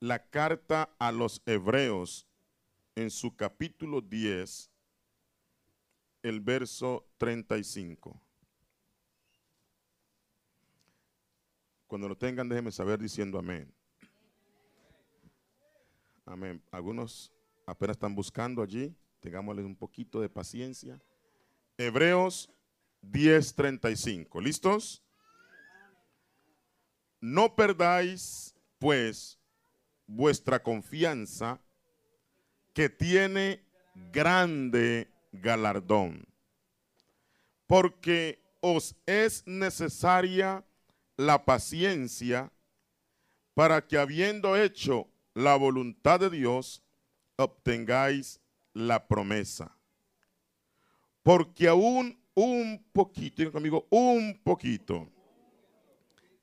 [0.00, 2.26] la carta a los hebreos
[2.94, 4.70] en su capítulo 10,
[6.22, 8.20] el verso 35.
[11.86, 13.72] Cuando lo tengan, déjenme saber diciendo amén.
[16.24, 16.60] Amén.
[16.72, 17.32] Algunos
[17.64, 18.94] apenas están buscando allí.
[19.20, 21.00] Tengámosles un poquito de paciencia.
[21.78, 22.50] Hebreos
[23.02, 24.40] 10:35.
[24.40, 25.02] ¿Listos?
[27.20, 29.38] No perdáis, pues,
[30.06, 31.60] vuestra confianza,
[32.72, 33.64] que tiene
[34.12, 36.26] grande galardón,
[37.66, 40.64] porque os es necesaria
[41.16, 42.52] la paciencia
[43.54, 46.82] para que habiendo hecho la voluntad de Dios,
[47.36, 48.40] obtengáis
[48.74, 49.76] la promesa.
[51.22, 55.08] Porque aún un poquito, conmigo, un poquito,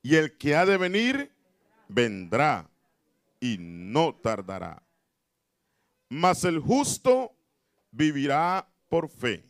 [0.02, 1.32] y el que ha de venir,
[1.88, 2.70] vendrá
[3.44, 4.82] y no tardará.
[6.08, 7.36] Mas el justo
[7.92, 9.44] vivirá por fe.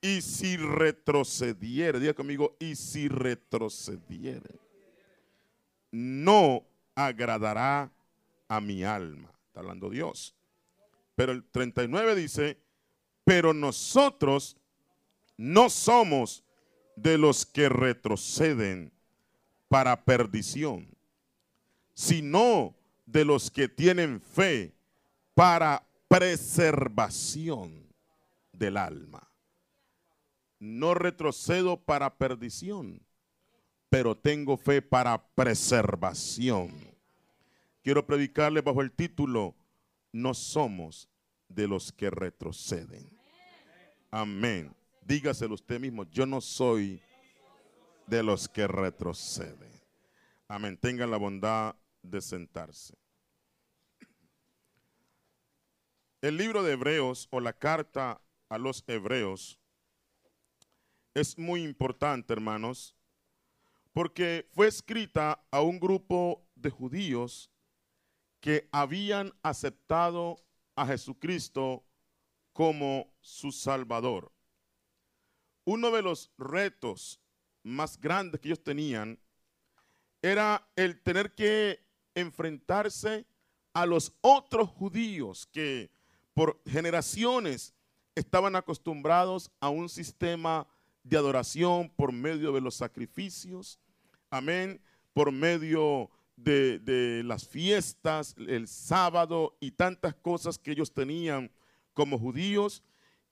[0.00, 4.58] Y si retrocediere, diga conmigo, y si retrocediere,
[5.90, 7.92] no agradará
[8.48, 9.30] a mi alma.
[9.48, 10.34] Está hablando Dios.
[11.14, 12.58] Pero el 39 dice,
[13.22, 14.56] pero nosotros
[15.36, 16.42] no somos
[16.94, 18.94] de los que retroceden
[19.68, 20.95] para perdición,
[21.96, 24.74] sino de los que tienen fe
[25.34, 27.86] para preservación
[28.52, 29.26] del alma.
[30.58, 33.00] No retrocedo para perdición,
[33.88, 36.70] pero tengo fe para preservación.
[37.82, 39.54] Quiero predicarle bajo el título,
[40.12, 41.08] no somos
[41.48, 43.08] de los que retroceden.
[44.10, 44.74] Amén.
[45.00, 47.00] Dígaselo usted mismo, yo no soy
[48.06, 49.70] de los que retroceden.
[50.46, 50.76] Amén.
[50.76, 51.74] Tengan la bondad
[52.10, 52.94] de sentarse.
[56.20, 59.58] El libro de Hebreos o la carta a los Hebreos
[61.14, 62.94] es muy importante, hermanos,
[63.92, 67.50] porque fue escrita a un grupo de judíos
[68.40, 70.36] que habían aceptado
[70.74, 71.84] a Jesucristo
[72.52, 74.32] como su Salvador.
[75.64, 77.20] Uno de los retos
[77.62, 79.18] más grandes que ellos tenían
[80.22, 81.85] era el tener que
[82.16, 83.26] enfrentarse
[83.72, 85.90] a los otros judíos que
[86.34, 87.72] por generaciones
[88.16, 90.66] estaban acostumbrados a un sistema
[91.04, 93.78] de adoración por medio de los sacrificios,
[94.30, 94.80] amén,
[95.12, 101.50] por medio de, de, las fiestas, el sábado y tantas cosas que ellos tenían
[101.92, 102.82] como judíos.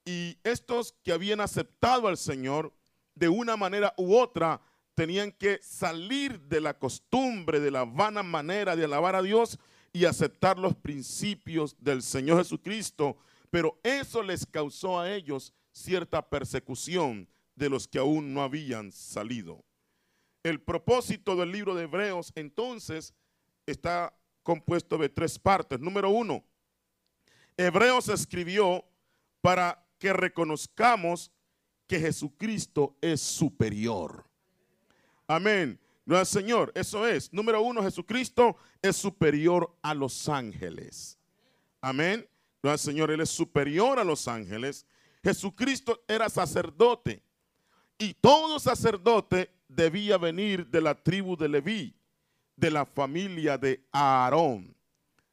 [0.04, 2.72] Y estos que habían aceptado al Señor
[3.14, 4.60] de una manera u otra,
[4.94, 9.58] tenían que salir de la costumbre, de la vana manera de alabar a Dios
[9.92, 13.16] y aceptar los principios del Señor Jesucristo.
[13.50, 19.64] Pero eso les causó a ellos cierta persecución de los que aún no habían salido.
[20.42, 23.14] El propósito del libro de Hebreos entonces
[23.66, 25.80] está compuesto de tres partes.
[25.80, 26.44] Número uno,
[27.56, 28.84] Hebreos escribió
[29.40, 31.30] para que reconozcamos
[31.86, 34.24] que Jesucristo es superior.
[35.26, 35.78] Amén.
[36.06, 37.32] Es Señor, eso es.
[37.32, 41.18] Número uno, Jesucristo es superior a los ángeles.
[41.80, 42.28] Amén.
[42.62, 44.86] Es Señor, Él es superior a los ángeles.
[45.22, 47.22] Jesucristo era sacerdote
[47.98, 51.96] y todo sacerdote debía venir de la tribu de Leví,
[52.56, 54.76] de la familia de Aarón.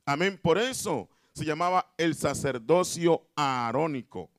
[0.06, 0.40] Amén.
[0.42, 4.30] Por eso se llamaba el sacerdocio aarónico.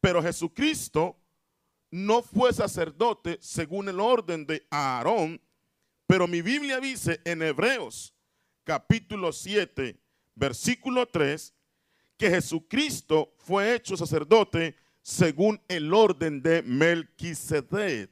[0.00, 1.16] Pero Jesucristo
[1.90, 5.40] no fue sacerdote según el orden de Aarón,
[6.06, 8.14] pero mi Biblia dice en Hebreos
[8.64, 9.98] capítulo 7,
[10.34, 11.54] versículo 3,
[12.18, 18.10] que Jesucristo fue hecho sacerdote según el orden de Melquisedec.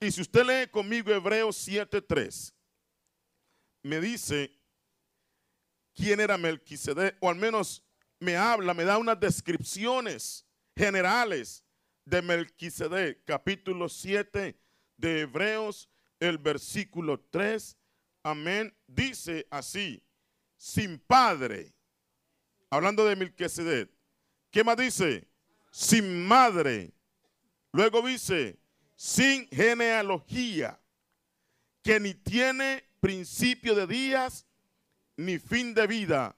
[0.00, 2.52] Y si usted lee conmigo Hebreos 7:3,
[3.82, 4.50] me dice
[5.94, 7.82] quién era Melquisedec, o al menos
[8.18, 10.44] me habla, me da unas descripciones
[10.74, 11.62] generales
[12.04, 14.56] de Melquisedec, capítulo 7
[14.96, 15.88] de Hebreos,
[16.20, 17.76] el versículo 3.
[18.22, 18.74] Amén.
[18.86, 20.02] Dice así:
[20.56, 21.74] sin padre.
[22.70, 23.90] Hablando de Melquisedec.
[24.50, 25.28] ¿Qué más dice?
[25.70, 26.92] Sin madre.
[27.72, 28.58] Luego dice,
[28.94, 30.80] sin genealogía,
[31.82, 34.46] que ni tiene principio de días
[35.16, 36.36] ni fin de vida,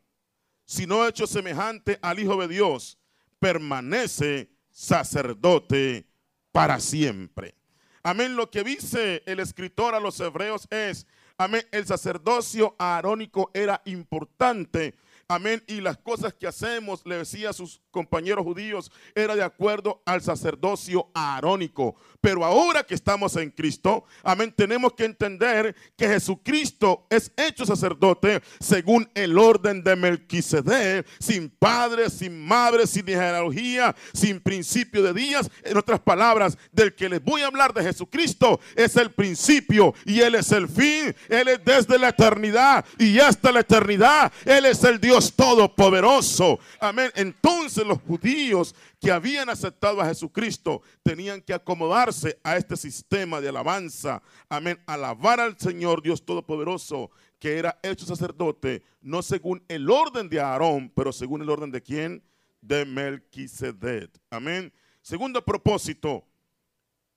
[0.64, 2.98] sino hecho semejante al Hijo de Dios,
[3.38, 6.06] permanece sacerdote
[6.52, 7.55] para siempre.
[8.02, 8.37] Amén.
[8.37, 11.06] Lo que dice el escritor a los hebreos es,
[11.38, 14.94] amén, el sacerdocio arónico era importante
[15.28, 15.61] Amén.
[15.67, 20.23] Y las cosas que hacemos, le decía a sus compañeros judíos, era de acuerdo al
[20.23, 21.96] sacerdocio arónico.
[22.20, 28.40] Pero ahora que estamos en Cristo, amén, tenemos que entender que Jesucristo es hecho sacerdote
[28.61, 35.50] según el orden de Melquisedec, sin padre, sin madre, sin genealogía, sin principio de días.
[35.64, 40.20] En otras palabras, del que les voy a hablar de Jesucristo es el principio y
[40.20, 41.17] Él es el fin.
[41.28, 44.32] Él es desde la eternidad y hasta la eternidad.
[44.44, 46.58] Él es el Dios todopoderoso.
[46.80, 47.10] Amén.
[47.14, 53.48] Entonces los judíos que habían aceptado a Jesucristo tenían que acomodarse a este sistema de
[53.48, 54.22] alabanza.
[54.48, 54.78] Amén.
[54.86, 60.90] Alabar al Señor Dios todopoderoso que era hecho sacerdote, no según el orden de Aarón,
[60.94, 62.22] pero según el orden de quién?
[62.60, 64.10] De Melquisedec.
[64.30, 64.72] Amén.
[65.02, 66.24] Segundo propósito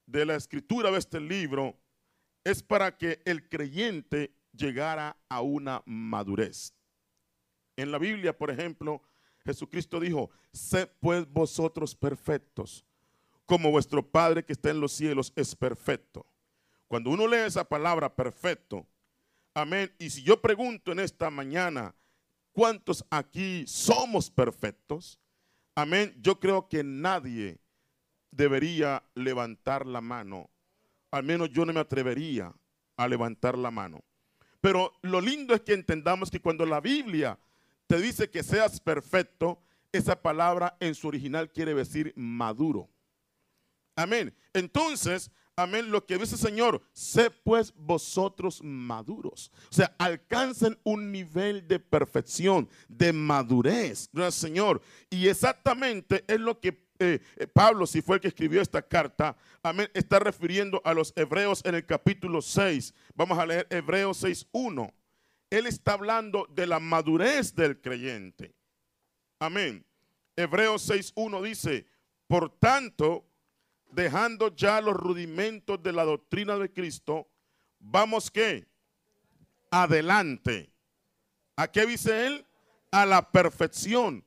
[0.06, 1.78] de la escritura de este libro
[2.44, 6.74] es para que el creyente llegara a una madurez.
[7.80, 9.02] En la Biblia, por ejemplo,
[9.46, 12.86] Jesucristo dijo, sed pues vosotros perfectos,
[13.46, 16.26] como vuestro Padre que está en los cielos es perfecto.
[16.90, 18.86] Cuando uno lee esa palabra perfecto,
[19.54, 21.96] amén, y si yo pregunto en esta mañana,
[22.52, 25.18] ¿cuántos aquí somos perfectos?
[25.74, 27.60] Amén, yo creo que nadie
[28.30, 30.50] debería levantar la mano,
[31.12, 32.54] al menos yo no me atrevería
[32.98, 34.04] a levantar la mano.
[34.60, 37.40] Pero lo lindo es que entendamos que cuando la Biblia
[37.90, 39.60] te dice que seas perfecto,
[39.92, 42.88] esa palabra en su original quiere decir maduro.
[43.96, 44.32] Amén.
[44.54, 49.52] Entonces, amén, lo que dice el Señor, sé pues vosotros maduros.
[49.72, 54.84] O sea, alcancen un nivel de perfección, de madurez, ¿no, Señor?
[55.10, 59.36] Y exactamente es lo que eh, eh, Pablo, si fue el que escribió esta carta,
[59.64, 62.94] amén, está refiriendo a los hebreos en el capítulo 6.
[63.16, 64.94] Vamos a leer Hebreos 6.1
[65.50, 68.56] él está hablando de la madurez del creyente.
[69.40, 69.86] Amén.
[70.36, 71.86] Hebreos 6.1 dice,
[72.28, 73.26] por tanto,
[73.92, 77.28] dejando ya los rudimentos de la doctrina de Cristo,
[77.80, 78.68] vamos que
[79.72, 80.72] adelante.
[81.56, 82.46] ¿A qué dice él?
[82.92, 84.26] A la perfección,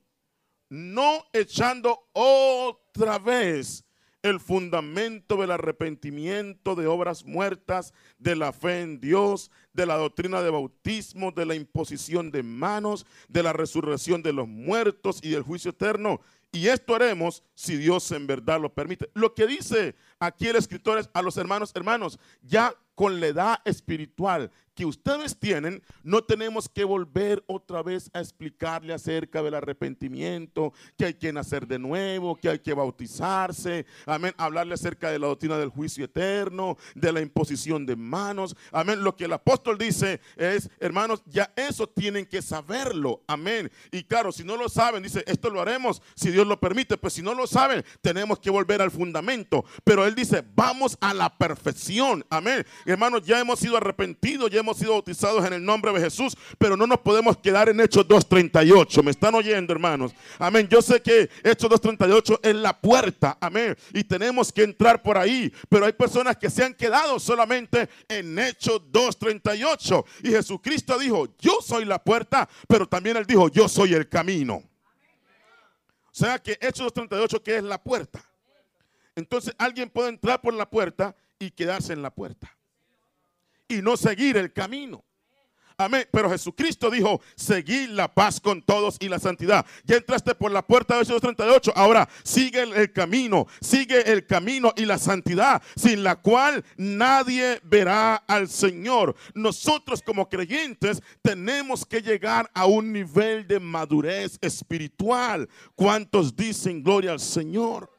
[0.69, 3.83] no echando otra vez
[4.23, 10.41] el fundamento del arrepentimiento de obras muertas, de la fe en Dios, de la doctrina
[10.41, 15.43] de bautismo, de la imposición de manos, de la resurrección de los muertos y del
[15.43, 16.21] juicio eterno.
[16.53, 19.09] Y esto haremos si Dios en verdad lo permite.
[19.13, 23.61] Lo que dice aquí el escritor es a los hermanos, hermanos, ya con la edad
[23.65, 30.73] espiritual que ustedes tienen, no tenemos que volver otra vez a explicarle acerca del arrepentimiento,
[30.97, 35.27] que hay que nacer de nuevo, que hay que bautizarse, amén, hablarle acerca de la
[35.27, 39.03] doctrina del juicio eterno, de la imposición de manos, amén.
[39.03, 43.71] Lo que el apóstol dice es, hermanos, ya eso tienen que saberlo, amén.
[43.91, 47.13] Y claro, si no lo saben, dice, esto lo haremos si Dios lo permite, pues
[47.13, 49.65] si no lo saben, tenemos que volver al fundamento.
[49.83, 52.65] Pero él dice, vamos a la perfección, amén.
[52.85, 56.77] Hermanos, ya hemos sido arrepentidos, ya hemos sido bautizados en el nombre de Jesús, pero
[56.77, 59.03] no nos podemos quedar en Hechos 2.38.
[59.03, 60.13] ¿Me están oyendo, hermanos?
[60.39, 60.67] Amén.
[60.69, 63.75] Yo sé que Hechos 2.38 es la puerta, amén.
[63.93, 68.39] Y tenemos que entrar por ahí, pero hay personas que se han quedado solamente en
[68.39, 70.05] Hechos 2.38.
[70.23, 74.63] Y Jesucristo dijo, yo soy la puerta, pero también él dijo, yo soy el camino.
[76.05, 78.23] O sea que Hechos 2.38, que es la puerta.
[79.15, 82.55] Entonces alguien puede entrar por la puerta y quedarse en la puerta
[83.73, 85.03] y no seguir el camino.
[85.77, 86.07] Amén.
[86.11, 89.65] Pero Jesucristo dijo, seguir la paz con todos y la santidad.
[89.83, 91.73] Ya entraste por la puerta de Jesús 38.
[91.75, 98.15] Ahora sigue el, camino, sigue el camino y la santidad, sin la cual nadie verá
[98.15, 99.15] al Señor.
[99.33, 105.49] Nosotros como creyentes tenemos que llegar a un nivel de madurez espiritual.
[105.75, 107.89] ¿Cuántos dicen gloria al Señor?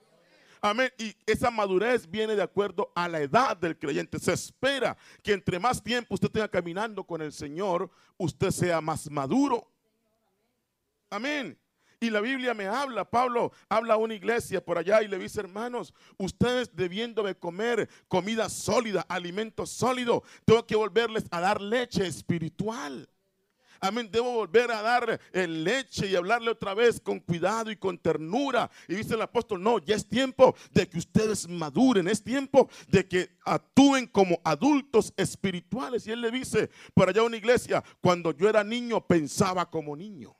[0.65, 0.91] Amén.
[0.97, 4.19] Y esa madurez viene de acuerdo a la edad del creyente.
[4.19, 9.11] Se espera que entre más tiempo usted tenga caminando con el Señor, usted sea más
[9.11, 9.71] maduro.
[11.11, 11.59] Amén.
[12.01, 15.41] Y la Biblia me habla, Pablo habla a una iglesia por allá y le dice,
[15.41, 22.07] hermanos, ustedes debiendo de comer comida sólida, alimento sólido, tengo que volverles a dar leche
[22.07, 23.07] espiritual.
[23.85, 24.09] Amén.
[24.11, 28.71] Debo volver a dar eh, leche y hablarle otra vez con cuidado y con ternura.
[28.89, 32.09] Y dice el apóstol, no, ya es tiempo de que ustedes maduren.
[32.09, 36.07] Es tiempo de que actúen como adultos espirituales.
[36.07, 40.35] Y él le dice, para allá una iglesia, cuando yo era niño pensaba como niño.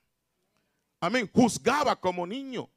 [1.01, 1.29] Amén.
[1.31, 2.71] Juzgaba como niño.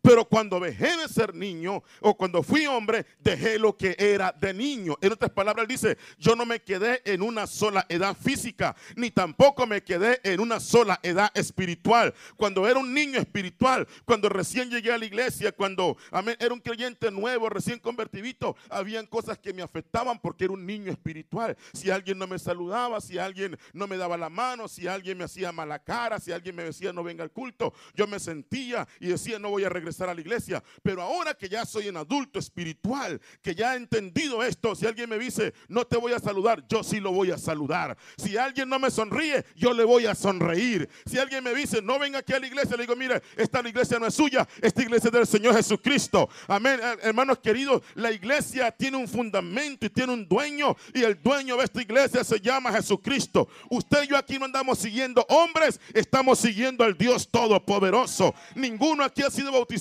[0.00, 4.54] Pero cuando dejé de ser niño o cuando fui hombre, dejé lo que era de
[4.54, 4.96] niño.
[5.00, 9.66] En otras palabras, dice, yo no me quedé en una sola edad física, ni tampoco
[9.66, 12.14] me quedé en una sola edad espiritual.
[12.36, 15.96] Cuando era un niño espiritual, cuando recién llegué a la iglesia, cuando
[16.38, 20.90] era un creyente nuevo, recién convertidito, habían cosas que me afectaban porque era un niño
[20.90, 21.56] espiritual.
[21.72, 25.24] Si alguien no me saludaba, si alguien no me daba la mano, si alguien me
[25.24, 29.08] hacía mala cara, si alguien me decía no venga al culto, yo me sentía y
[29.08, 30.62] decía no voy a regresar a la iglesia.
[30.82, 35.08] Pero ahora que ya soy un adulto espiritual, que ya he entendido esto, si alguien
[35.08, 37.96] me dice, no te voy a saludar, yo sí lo voy a saludar.
[38.16, 40.88] Si alguien no me sonríe, yo le voy a sonreír.
[41.04, 43.98] Si alguien me dice, no venga aquí a la iglesia, le digo, mire, esta iglesia
[43.98, 46.28] no es suya, esta iglesia es del Señor Jesucristo.
[46.46, 46.80] Amén.
[47.02, 51.64] Hermanos queridos, la iglesia tiene un fundamento y tiene un dueño, y el dueño de
[51.64, 53.48] esta iglesia se llama Jesucristo.
[53.70, 58.34] Usted y yo aquí no andamos siguiendo hombres, estamos siguiendo al Dios Todopoderoso.
[58.54, 59.71] Ninguno aquí ha sido bautizado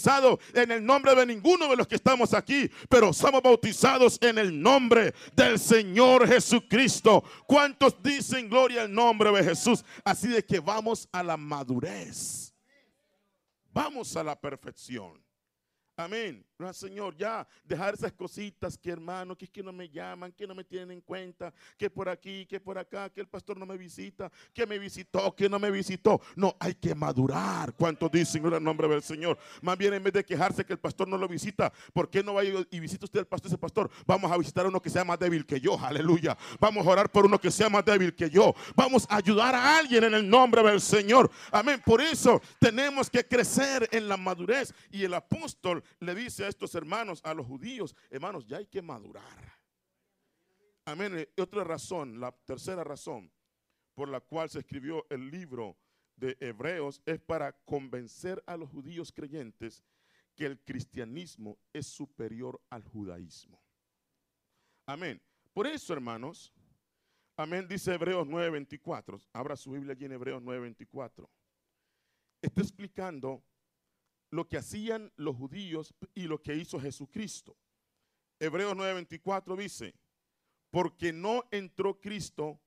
[0.53, 4.61] en el nombre de ninguno de los que estamos aquí, pero somos bautizados en el
[4.61, 7.23] nombre del Señor Jesucristo.
[7.45, 9.83] ¿Cuántos dicen gloria al nombre de Jesús?
[10.03, 12.53] Así de que vamos a la madurez.
[13.73, 15.21] Vamos a la perfección.
[15.97, 16.45] Amén.
[16.57, 20.45] No, Señor, ya dejar esas cositas que hermano, que es que no me llaman, que
[20.45, 23.65] no me tienen en cuenta, que por aquí, que por acá, que el pastor no
[23.65, 26.21] me visita, que me visitó, que no me visitó.
[26.35, 27.73] No, hay que madurar.
[27.73, 29.39] ¿Cuántos dicen en el nombre del Señor?
[29.61, 32.35] Más bien en vez de quejarse que el pastor no lo visita, ¿por qué no
[32.35, 33.89] va y visita usted al pastor ese pastor?
[34.05, 35.79] Vamos a visitar a uno que sea más débil que yo.
[35.79, 36.37] Aleluya.
[36.59, 38.53] Vamos a orar por uno que sea más débil que yo.
[38.75, 41.31] Vamos a ayudar a alguien en el nombre del Señor.
[41.51, 41.81] Amén.
[41.83, 44.73] Por eso tenemos que crecer en la madurez.
[44.91, 48.81] Y el apóstol le dice a estos hermanos, a los judíos, hermanos, ya hay que
[48.81, 49.61] madurar.
[50.85, 51.27] Amén.
[51.35, 53.31] Y otra razón, la tercera razón
[53.93, 55.77] por la cual se escribió el libro
[56.15, 59.83] de Hebreos es para convencer a los judíos creyentes
[60.35, 63.61] que el cristianismo es superior al judaísmo.
[64.85, 65.21] Amén.
[65.53, 66.53] Por eso, hermanos,
[67.35, 69.21] amén, dice Hebreos 9:24.
[69.33, 71.29] Abra su Biblia allí en Hebreos 9:24.
[72.41, 73.43] Está explicando
[74.31, 77.55] lo que hacían los judíos y lo que hizo Jesucristo.
[78.39, 79.93] Hebreos 9:24 dice,
[80.71, 82.59] porque no entró Cristo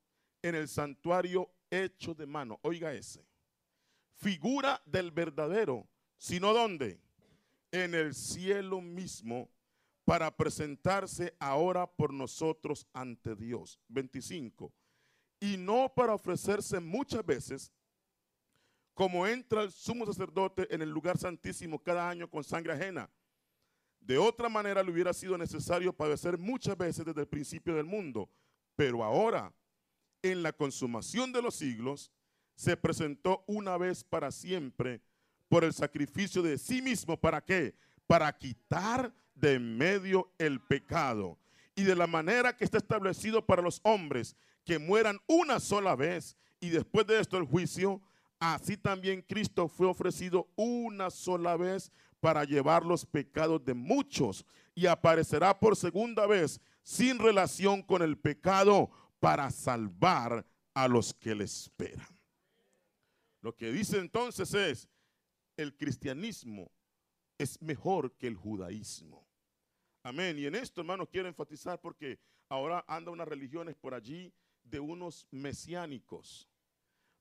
[0.43, 2.61] en el santuario hecho de mano.
[2.63, 3.27] Oiga ese.
[4.15, 7.01] Figura del verdadero, sino dónde?
[7.73, 9.51] En el cielo mismo
[10.05, 13.81] para presentarse ahora por nosotros ante Dios.
[13.89, 14.73] 25.
[15.41, 17.73] Y no para ofrecerse muchas veces
[18.95, 23.11] como entra el sumo sacerdote en el lugar santísimo cada año con sangre ajena.
[24.01, 28.31] De otra manera le hubiera sido necesario padecer muchas veces desde el principio del mundo.
[28.77, 29.53] Pero ahora,
[30.23, 32.13] en la consumación de los siglos,
[32.55, 35.01] se presentó una vez para siempre
[35.49, 37.19] por el sacrificio de sí mismo.
[37.19, 37.75] ¿Para qué?
[38.07, 41.39] Para quitar de medio el pecado.
[41.75, 46.37] Y de la manera que está establecido para los hombres, que mueran una sola vez
[46.61, 48.01] y después de esto el juicio,
[48.39, 54.87] así también Cristo fue ofrecido una sola vez para llevar los pecados de muchos y
[54.87, 61.45] aparecerá por segunda vez sin relación con el pecado para salvar a los que le
[61.45, 62.07] esperan.
[63.41, 64.89] Lo que dice entonces es,
[65.57, 66.71] el cristianismo
[67.39, 69.27] es mejor que el judaísmo.
[70.03, 70.39] Amén.
[70.39, 75.27] Y en esto, hermanos, quiero enfatizar porque ahora anda unas religiones por allí de unos
[75.31, 76.49] mesiánicos.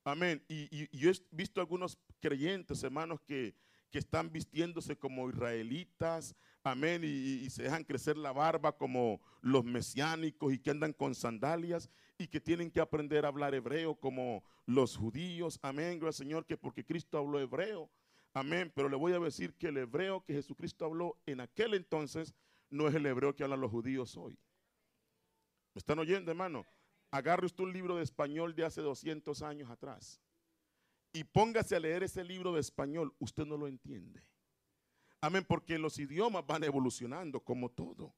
[0.04, 0.44] Amén.
[0.48, 3.54] Y, yo he visto algunos creyentes, hermanos, que,
[3.92, 6.34] están vistiéndose como israelitas.
[6.64, 7.02] Amén.
[7.04, 12.26] Y, se dejan crecer la barba como los mesiánicos y que andan con sandalias y
[12.26, 15.60] que tienen que aprender a hablar hebreo como los judíos.
[15.62, 16.00] Amén.
[16.00, 17.88] Gracias Señor, que porque Cristo habló hebreo.
[18.32, 18.72] Amén.
[18.74, 22.34] Pero le voy a decir que el hebreo que Jesucristo habló en aquel entonces
[22.70, 24.36] no es el hebreo que hablan los judíos hoy.
[25.72, 26.66] ¿Me están oyendo, hermano?
[27.14, 30.20] Agarre usted un libro de español de hace 200 años atrás
[31.12, 34.20] y póngase a leer ese libro de español, usted no lo entiende.
[35.20, 38.12] Amén, porque los idiomas van evolucionando como todo.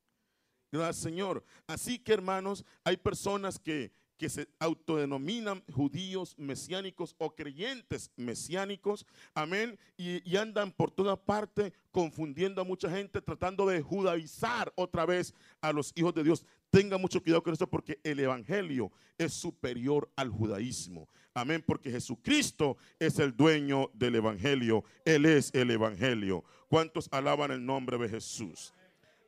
[0.73, 1.45] Gracias, Señor.
[1.67, 9.79] Así que, hermanos, hay personas que, que se autodenominan judíos mesiánicos o creyentes mesiánicos, amén,
[9.99, 15.35] y, y, andan por toda parte confundiendo a mucha gente, tratando de judaizar otra vez
[15.61, 16.47] a los hijos de Dios.
[16.77, 21.09] Tenga mucho cuidado con esto porque el Evangelio es superior al judaísmo.
[21.33, 24.85] Amén, porque Jesucristo es el dueño del Evangelio.
[25.07, 26.45] Él es el Evangelio.
[26.69, 28.75] ¿Cuántos alaban el nombre de Jesús?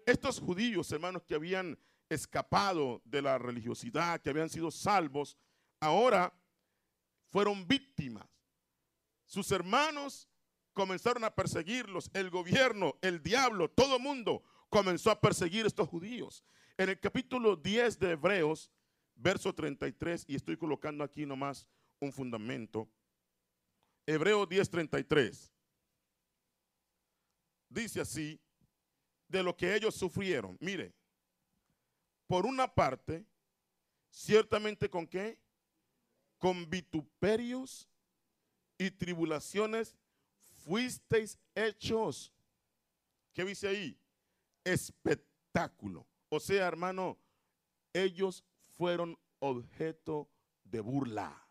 [0.05, 1.78] Estos judíos, hermanos, que habían
[2.11, 5.38] escapado de la religiosidad, que habían sido salvos,
[5.81, 6.35] ahora
[7.31, 8.28] fueron víctimas.
[9.25, 10.28] Sus hermanos
[10.75, 15.88] comenzaron a perseguirlos, el gobierno, el diablo, todo el mundo comenzó a perseguir a estos
[15.88, 16.45] judíos.
[16.78, 18.70] En el capítulo 10 de Hebreos,
[19.16, 21.66] verso 33, y estoy colocando aquí nomás
[21.99, 22.88] un fundamento.
[24.06, 25.50] Hebreos 10:33.
[27.68, 28.40] Dice así,
[29.26, 30.56] de lo que ellos sufrieron.
[30.61, 30.94] Mire,
[32.28, 33.26] por una parte,
[34.08, 35.37] ciertamente con qué?
[36.38, 37.88] Con vituperios
[38.78, 39.97] y tribulaciones
[40.64, 42.32] fuisteis hechos.
[43.32, 43.99] ¿Qué dice ahí?
[44.62, 46.08] Espectáculo.
[46.28, 47.18] O sea, hermano,
[47.92, 48.44] ellos
[48.76, 50.28] fueron objeto
[50.64, 51.44] de burla.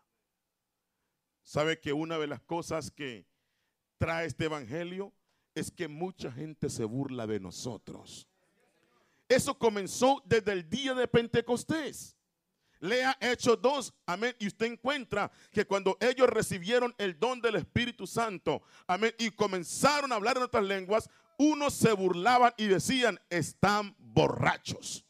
[1.42, 3.26] ¿Sabe que una de las cosas que
[3.96, 5.12] trae este evangelio
[5.54, 8.28] es que mucha gente se burla de nosotros?
[9.28, 12.16] Eso comenzó desde el día de Pentecostés.
[12.80, 14.34] Lea Hechos 2, amén.
[14.38, 20.12] Y usted encuentra que cuando ellos recibieron el don del Espíritu Santo, amén, y comenzaron
[20.12, 25.06] a hablar en otras lenguas, unos se burlaban y decían, están borrachos,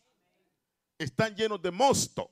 [0.99, 2.31] están llenos de mosto.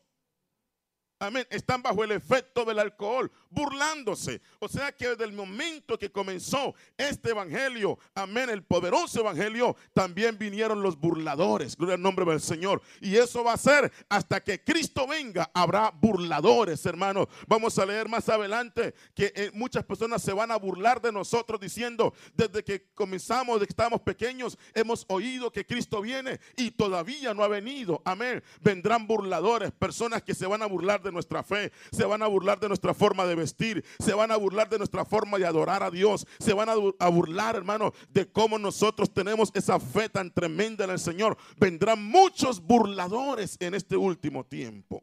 [1.18, 1.46] Amén.
[1.48, 4.42] Están bajo el efecto del alcohol, burlándose.
[4.58, 10.36] O sea que desde el momento que comenzó este evangelio, amén, el poderoso evangelio, también
[10.36, 11.74] vinieron los burladores.
[11.74, 12.82] Gloria al nombre del Señor.
[13.00, 17.28] Y eso va a ser hasta que Cristo venga, habrá burladores, hermanos.
[17.46, 21.58] Vamos a leer más adelante que eh, muchas personas se van a burlar de nosotros
[21.58, 27.32] diciendo, desde que comenzamos, desde que estábamos pequeños, hemos oído que Cristo viene y todavía
[27.32, 28.02] no ha venido.
[28.04, 28.42] Amén.
[28.60, 32.68] Vendrán burladores, personas que se van a burlar nuestra fe, se van a burlar de
[32.68, 36.26] nuestra forma de vestir, se van a burlar de nuestra forma de adorar a Dios,
[36.38, 40.98] se van a burlar, hermano, de cómo nosotros tenemos esa fe tan tremenda en el
[40.98, 41.36] Señor.
[41.58, 45.02] Vendrán muchos burladores en este último tiempo.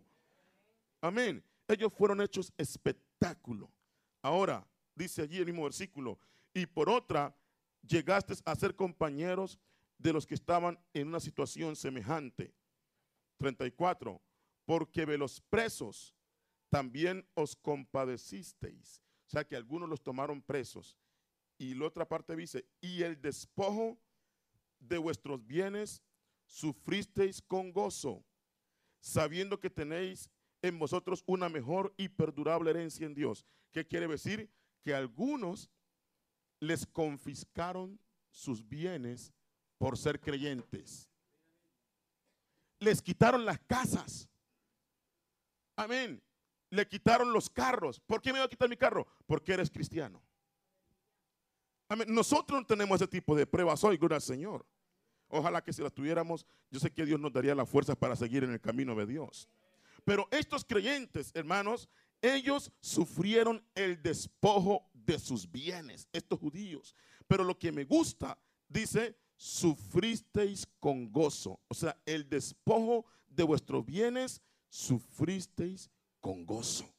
[1.02, 1.44] Amén.
[1.68, 3.70] Ellos fueron hechos espectáculo.
[4.22, 6.18] Ahora, dice allí el mismo versículo,
[6.54, 7.36] y por otra,
[7.86, 9.60] llegaste a ser compañeros
[9.98, 12.54] de los que estaban en una situación semejante.
[13.38, 14.22] 34
[14.65, 16.15] porque de los presos
[16.69, 19.04] también os compadecisteis.
[19.28, 20.97] O sea que algunos los tomaron presos.
[21.58, 23.99] Y la otra parte dice, y el despojo
[24.80, 26.04] de vuestros bienes
[26.45, 28.26] sufristeis con gozo,
[28.99, 30.30] sabiendo que tenéis
[30.62, 33.45] en vosotros una mejor y perdurable herencia en Dios.
[33.71, 34.49] ¿Qué quiere decir?
[34.84, 35.69] Que algunos
[36.60, 37.99] les confiscaron
[38.30, 39.34] sus bienes
[39.78, 41.10] por ser creyentes.
[42.80, 44.30] Les quitaron las casas.
[45.76, 46.22] Amén.
[46.70, 48.00] Le quitaron los carros.
[48.00, 49.08] ¿Por qué me va a quitar mi carro?
[49.26, 50.22] Porque eres cristiano.
[51.88, 52.08] Amén.
[52.14, 54.66] Nosotros no tenemos ese tipo de pruebas hoy, gloria al Señor.
[55.28, 58.44] Ojalá que si las tuviéramos, yo sé que Dios nos daría la fuerza para seguir
[58.44, 59.50] en el camino de Dios.
[60.06, 61.90] Pero estos creyentes, hermanos,
[62.22, 66.96] ellos sufrieron el despojo de sus bienes, estos judíos.
[67.28, 71.60] Pero lo que me gusta, dice, sufristeis con gozo.
[71.68, 74.42] O sea, el despojo de vuestros bienes
[74.74, 76.92] sufristeis con gozo.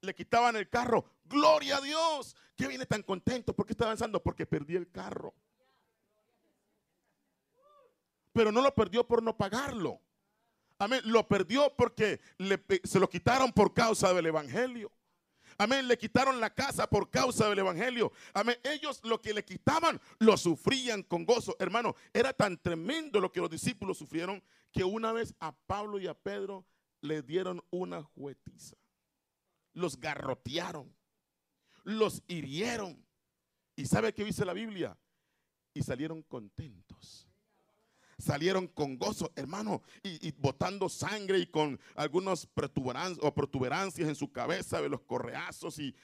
[0.00, 1.04] Le quitaban el carro.
[1.24, 2.36] Gloria a Dios.
[2.54, 3.52] ¿Qué viene tan contento?
[3.52, 4.22] ¿Por qué está avanzando?
[4.22, 5.34] Porque perdí el carro.
[8.32, 10.00] Pero no lo perdió por no pagarlo.
[10.78, 11.00] Amén.
[11.04, 12.20] Lo perdió porque
[12.84, 14.92] se lo quitaron por causa del Evangelio.
[15.58, 15.88] Amén.
[15.88, 18.12] Le quitaron la casa por causa del Evangelio.
[18.34, 18.56] Amén.
[18.62, 21.56] Ellos lo que le quitaban lo sufrían con gozo.
[21.58, 26.06] Hermano, era tan tremendo lo que los discípulos sufrieron que una vez a Pablo y
[26.06, 26.64] a Pedro
[27.04, 28.76] le dieron una juetiza.
[29.74, 30.94] Los garrotearon.
[31.84, 33.06] Los hirieron.
[33.76, 34.98] ¿Y sabe qué dice la Biblia?
[35.74, 37.28] Y salieron contentos
[38.18, 44.30] salieron con gozo, hermano, y, botando sangre y con algunas protuberancias, o protuberancias en su
[44.30, 45.94] cabeza de los correazos y,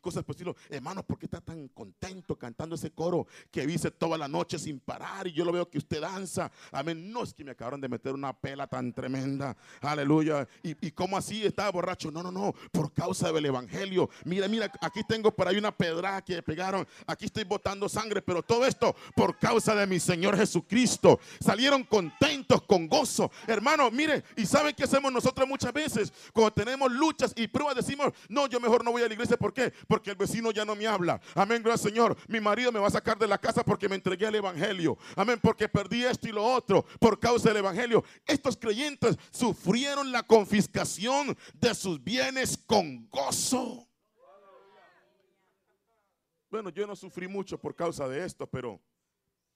[0.00, 0.56] cosas por estilo.
[0.68, 4.80] Hermano, ¿por qué está tan contento cantando ese coro que dice toda la noche sin
[4.80, 5.26] parar?
[5.26, 6.50] Y yo lo veo que usted danza.
[6.72, 7.12] Amén.
[7.12, 9.56] No es que me acabaron de meter una pela tan tremenda.
[9.80, 10.48] Aleluya.
[10.62, 12.10] ¿Y, y cómo así estaba borracho?
[12.10, 12.54] No, no, no.
[12.72, 14.10] Por causa del evangelio.
[14.24, 16.86] Mira, mira, aquí tengo por ahí una pedra que pegaron.
[17.06, 21.20] Aquí estoy botando sangre, pero todo esto por causa de mi Señor Jesucristo
[21.58, 23.32] salieron contentos, con gozo.
[23.48, 26.12] Hermano, mire, y ¿saben qué hacemos nosotros muchas veces?
[26.32, 29.36] Cuando tenemos luchas y pruebas, decimos, no, yo mejor no voy a la iglesia.
[29.36, 29.72] ¿Por qué?
[29.88, 31.20] Porque el vecino ya no me habla.
[31.34, 32.16] Amén, gracias Señor.
[32.28, 34.96] Mi marido me va a sacar de la casa porque me entregué al Evangelio.
[35.16, 38.04] Amén, porque perdí esto y lo otro por causa del Evangelio.
[38.24, 43.84] Estos creyentes sufrieron la confiscación de sus bienes con gozo.
[46.50, 48.80] Bueno, yo no sufrí mucho por causa de esto, pero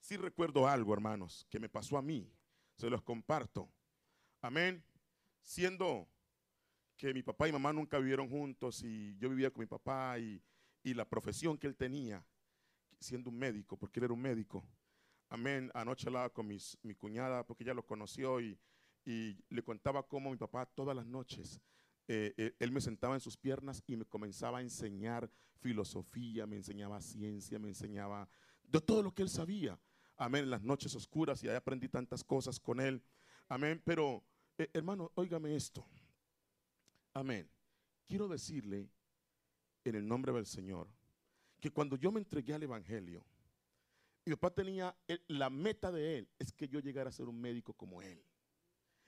[0.03, 2.31] sí recuerdo algo, hermanos, que me pasó a mí.
[2.77, 3.71] Se los comparto.
[4.41, 4.85] Amén.
[5.41, 6.09] Siendo
[6.97, 10.43] que mi papá y mamá nunca vivieron juntos y yo vivía con mi papá y,
[10.85, 12.27] la profesión que él tenía,
[12.99, 14.67] siendo un médico, porque él era un médico.
[15.29, 15.71] Amén.
[15.75, 18.59] Anoche hablaba con mi cuñada porque ella lo conoció y,
[19.05, 21.61] le contaba cómo mi papá todas las noches,
[22.09, 26.57] eh, eh, él me sentaba en sus piernas y me comenzaba a enseñar filosofía, me
[26.57, 28.29] enseñaba ciencia, me enseñaba
[28.65, 29.79] de todo lo que él sabía.
[30.17, 33.03] Amén, en las noches oscuras y ahí aprendí tantas cosas con él.
[33.49, 34.23] Amén, pero
[34.59, 35.85] eh, hermano, óigame esto.
[37.15, 37.51] Amén.
[38.07, 38.89] Quiero decirle
[39.85, 40.89] en el nombre del Señor
[41.61, 43.25] que cuando yo me entregué al Evangelio,
[44.25, 44.97] mi papá tenía,
[45.29, 48.23] la meta de él es que yo llegara a ser un médico como él.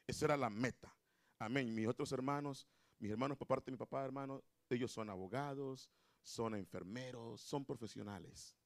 [0.07, 0.95] Esa era la meta.
[1.39, 1.73] Amén.
[1.75, 2.67] Mis otros hermanos,
[2.99, 5.91] mis hermanos por parte de mi papá, hermano, ellos son abogados,
[6.23, 8.57] son enfermeros, son profesionales.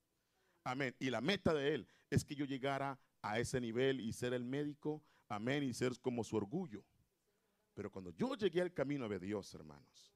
[0.69, 0.95] Amén.
[0.99, 4.45] Y la meta de él es que yo llegara a ese nivel y ser el
[4.45, 6.85] médico, amén, y ser como su orgullo.
[7.73, 10.13] Pero cuando yo llegué al camino de Dios, hermanos,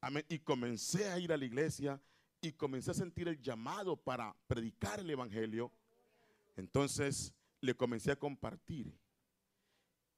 [0.00, 2.00] amén, y comencé a ir a la iglesia
[2.40, 5.70] y comencé a sentir el llamado para predicar el evangelio,
[6.56, 8.90] entonces le comencé a compartir.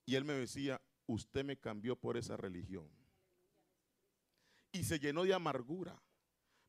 [0.04, 2.88] Y él me decía, usted me cambió por esa religión.
[4.70, 6.00] Y se llenó de amargura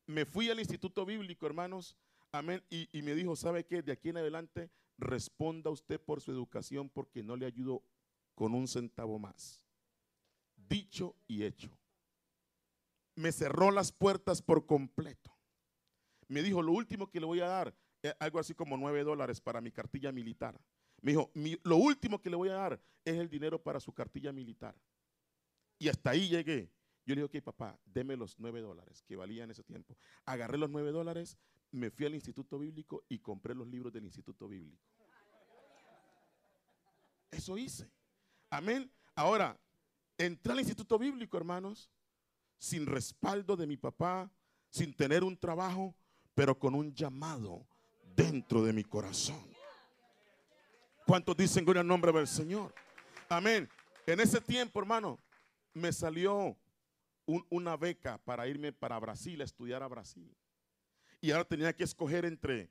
[0.08, 1.94] me fui al instituto bíblico, hermanos,
[2.32, 3.82] amén, y, me dijo, ¿sabe qué?
[3.82, 7.82] De aquí en adelante responda usted por su educación porque no le ayudo
[8.34, 9.64] con un centavo más.
[10.56, 11.70] Dicho y hecho.
[13.14, 15.36] Me cerró las puertas por completo.
[16.28, 19.40] Me dijo, lo último que le voy a dar, es algo así como nueve dólares
[19.40, 20.60] para mi cartilla militar.
[21.00, 21.30] Me dijo,
[21.62, 24.76] lo último que le voy a dar es el dinero para su cartilla militar.
[25.78, 26.70] Y hasta ahí llegué.
[27.06, 29.96] Yo le dije, ok, papá, deme los nueve dólares que valían en ese tiempo.
[30.26, 31.38] Agarré los nueve dólares,
[31.70, 34.82] me fui al Instituto Bíblico y compré los libros del Instituto Bíblico.
[37.30, 37.90] Eso hice.
[38.50, 38.90] Amén.
[39.14, 39.58] Ahora,
[40.16, 41.90] entré al Instituto Bíblico, hermanos,
[42.58, 44.30] sin respaldo de mi papá,
[44.70, 45.94] sin tener un trabajo,
[46.34, 47.66] pero con un llamado
[48.16, 49.42] dentro de mi corazón.
[51.06, 52.74] ¿Cuántos dicen gloria al nombre del Señor?
[53.28, 53.68] Amén.
[54.06, 55.18] En ese tiempo, hermano,
[55.74, 56.56] me salió
[57.50, 60.34] una beca para irme para Brasil, a estudiar a Brasil.
[61.20, 62.70] Y ahora tenía que escoger entre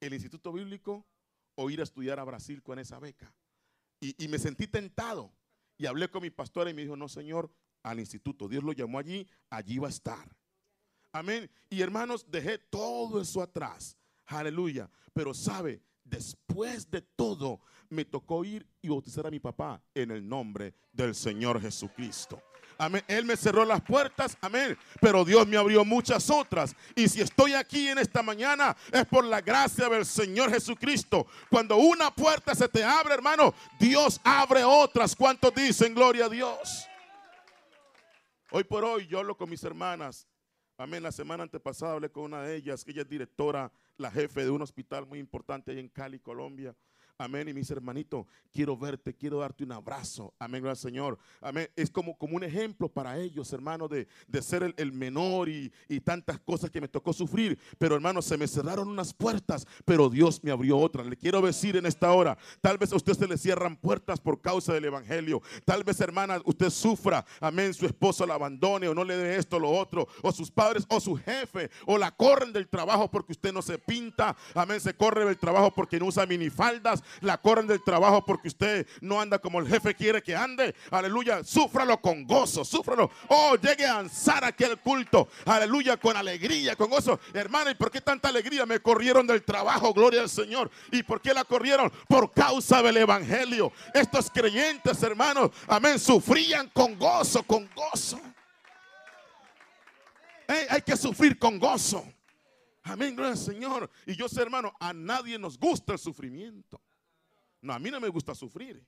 [0.00, 1.06] el Instituto Bíblico
[1.54, 3.34] o ir a estudiar a Brasil con esa beca.
[4.00, 5.32] Y, me sentí tentado.
[5.76, 8.48] Y hablé con mi pastora y me dijo, no, Señor, al instituto.
[8.48, 10.36] Dios lo llamó allí, allí va a estar.
[11.12, 11.50] Amén.
[11.68, 13.98] Y hermanos, dejé todo eso atrás.
[14.26, 14.90] Aleluya.
[15.12, 20.26] Pero sabe, después de todo, me tocó ir y bautizar a mi papá en el
[20.26, 22.42] nombre del Señor Jesucristo.
[22.80, 23.04] Amén.
[23.08, 24.38] Él me cerró las puertas.
[24.40, 24.74] Amén.
[25.02, 26.74] Pero Dios me abrió muchas otras.
[26.96, 31.26] Y si estoy aquí en esta mañana es por la gracia del Señor Jesucristo.
[31.50, 35.14] Cuando una puerta se te abre, hermano, Dios abre otras.
[35.14, 36.86] ¿Cuántos dicen gloria a Dios?
[38.50, 40.26] Hoy por hoy yo hablo con mis hermanas.
[40.78, 41.02] Amén.
[41.02, 44.50] La semana antepasada hablé con una de ellas, que ella es directora, la jefe de
[44.50, 46.74] un hospital muy importante ahí en Cali, Colombia.
[47.20, 47.46] Amén.
[47.48, 50.32] Y mis hermanitos, quiero verte, quiero darte un abrazo.
[50.38, 51.18] Amén, al Señor.
[51.42, 51.68] Amén.
[51.76, 54.08] Es como, como un ejemplo para ellos, hermano, de,
[54.40, 55.70] ser el, menor y,
[56.02, 57.58] tantas cosas que me tocó sufrir.
[57.76, 61.06] Pero, hermano, se me cerraron unas puertas, pero Dios me abrió otras.
[61.06, 64.40] Le quiero decir en esta hora, tal vez a usted se le cierran puertas por
[64.40, 65.42] causa del Evangelio.
[65.66, 67.26] Tal vez, hermana, usted sufra.
[67.38, 67.74] Amén.
[67.74, 70.08] Su esposo la abandone o no le dé esto, o lo otro.
[70.22, 71.70] O sus padres o su jefe.
[71.84, 74.34] O la corren del trabajo porque usted no se pinta.
[74.54, 74.80] Amén.
[74.80, 79.20] Se corre del trabajo porque no usa minifaldas la corren del trabajo porque usted no
[79.20, 80.74] anda como el jefe quiere que ande.
[80.90, 83.10] Aleluya, súfralo con gozo, súfralo.
[83.28, 85.28] Oh, llegue a ansar aquel culto.
[85.44, 87.20] Aleluya, con alegría, con gozo.
[87.32, 88.66] Hermano, ¿y por qué tanta alegría?
[88.66, 90.70] Me corrieron del trabajo, gloria al Señor.
[90.90, 91.92] ¿Y por qué la corrieron?
[92.08, 93.72] Por causa del Evangelio.
[93.94, 98.20] Estos creyentes, hermanos, amén, sufrían con gozo, con gozo.
[100.68, 102.04] hay que sufrir con gozo.
[102.82, 103.90] Amén, gloria al Señor.
[104.06, 106.80] Y yo sé, hermano, a nadie nos gusta el sufrimiento.
[107.60, 108.84] No, a mí no me gusta sufrir.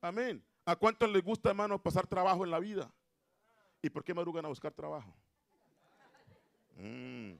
[0.00, 0.44] Amén.
[0.64, 2.92] ¿A cuántos les gusta, hermano, pasar trabajo en la vida?
[3.82, 5.14] ¿Y por qué madrugan a buscar trabajo?
[6.76, 7.32] Mm,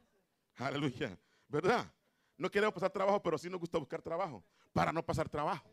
[0.57, 1.19] aleluya.
[1.49, 1.91] ¿Verdad?
[2.37, 5.69] No queremos pasar trabajo, pero sí nos gusta buscar trabajo para no pasar trabajo.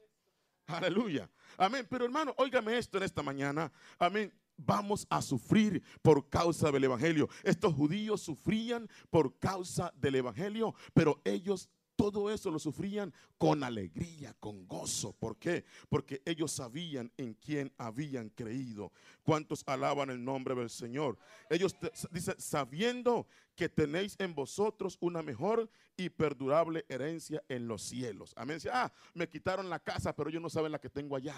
[0.65, 1.29] Aleluya.
[1.57, 1.87] Amén.
[1.89, 3.71] Pero hermano, óigame esto en esta mañana.
[3.97, 4.33] Amén.
[4.57, 7.29] Vamos a sufrir por causa del Evangelio.
[7.43, 14.33] Estos judíos sufrían por causa del Evangelio, pero ellos todo eso lo sufrían con alegría,
[14.39, 15.11] con gozo.
[15.13, 15.65] ¿Por qué?
[15.89, 18.93] Porque ellos sabían en quién habían creído.
[19.23, 21.17] ¿Cuántos alaban el nombre del Señor?
[21.49, 21.75] Ellos
[22.11, 28.33] dicen, sabiendo que tenéis en vosotros una mejor y perdurable herencia en los cielos.
[28.37, 28.59] Amén.
[28.71, 31.35] Ah, me quitaron la casa, pero ellos no saben la que tengo allá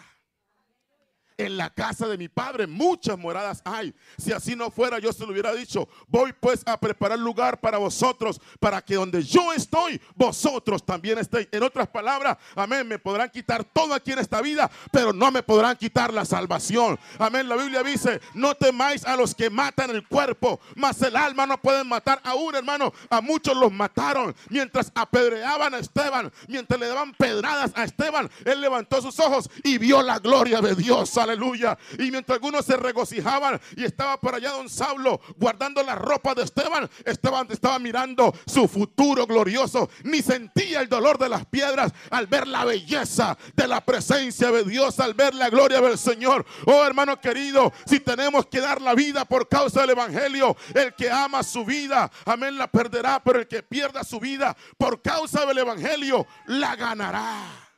[1.39, 3.93] en la casa de mi padre muchas moradas hay.
[4.17, 7.78] Si así no fuera, yo se lo hubiera dicho, voy pues a preparar lugar para
[7.78, 11.47] vosotros, para que donde yo estoy, vosotros también estéis.
[11.52, 15.41] En otras palabras, amén, me podrán quitar todo aquí en esta vida, pero no me
[15.41, 16.99] podrán quitar la salvación.
[17.17, 21.45] Amén, la Biblia dice, no temáis a los que matan el cuerpo, mas el alma
[21.45, 22.91] no pueden matar aún, hermano.
[23.10, 28.60] A muchos los mataron mientras apedreaban a Esteban, mientras le daban pedradas a Esteban, él
[28.60, 31.78] levantó sus ojos y vio la gloria de Dios aleluya.
[31.98, 36.44] Y mientras algunos se regocijaban y estaba por allá don Saulo guardando la ropa de
[36.44, 42.28] Esteban, Esteban estaba mirando su futuro glorioso, ni sentía el dolor de las piedras al
[42.28, 46.46] ver la belleza de la presencia de Dios, al ver la gloria del Señor.
[46.65, 51.10] Oh hermano querido, si tenemos que dar la vida por causa del Evangelio, el que
[51.10, 55.60] ama su vida, amén, la perderá, pero el que pierda su vida por causa del
[55.60, 57.68] Evangelio, la ganará.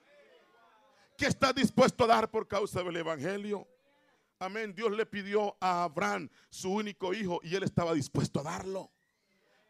[1.22, 3.68] ¿Qué está dispuesto a dar por causa del Evangelio?
[4.40, 4.74] Amén.
[4.74, 8.90] Dios le pidió a Abraham su único hijo y él estaba dispuesto a darlo.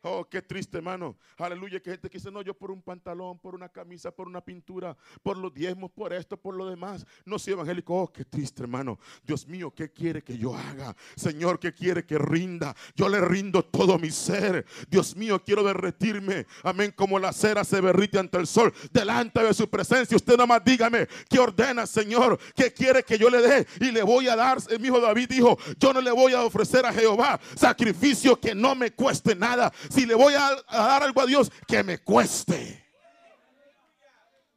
[0.03, 1.15] Oh, qué triste, hermano.
[1.37, 4.41] Aleluya, que gente que dice, no, yo por un pantalón, por una camisa, por una
[4.41, 7.05] pintura, por los diezmos, por esto, por lo demás.
[7.23, 7.95] No soy evangélico.
[7.95, 8.97] Oh, qué triste, hermano.
[9.23, 10.95] Dios mío, ¿qué quiere que yo haga?
[11.15, 12.75] Señor, ¿qué quiere que rinda?
[12.95, 14.65] Yo le rindo todo mi ser.
[14.89, 16.47] Dios mío, quiero derretirme.
[16.63, 20.17] Amén, como la cera se derrite ante el sol, delante de su presencia.
[20.17, 22.39] Usted nada más dígame, ¿qué ordena, Señor?
[22.55, 23.67] ¿Qué quiere que yo le dé?
[23.79, 26.87] Y le voy a dar, mi hijo David dijo, yo no le voy a ofrecer
[26.87, 31.25] a Jehová sacrificio que no me cueste nada si le voy a, dar algo a
[31.25, 32.83] Dios, que me cueste.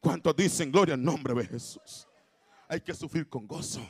[0.01, 2.07] ¿Cuántos dicen gloria en nombre de Jesús?
[2.68, 3.81] Hay que sufrir con gozo.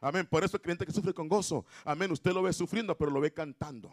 [0.00, 0.26] Amén.
[0.26, 1.64] Por eso el creyente que sufre con gozo.
[1.84, 2.10] Amén.
[2.12, 3.92] Usted lo ve sufriendo, pero lo ve cantando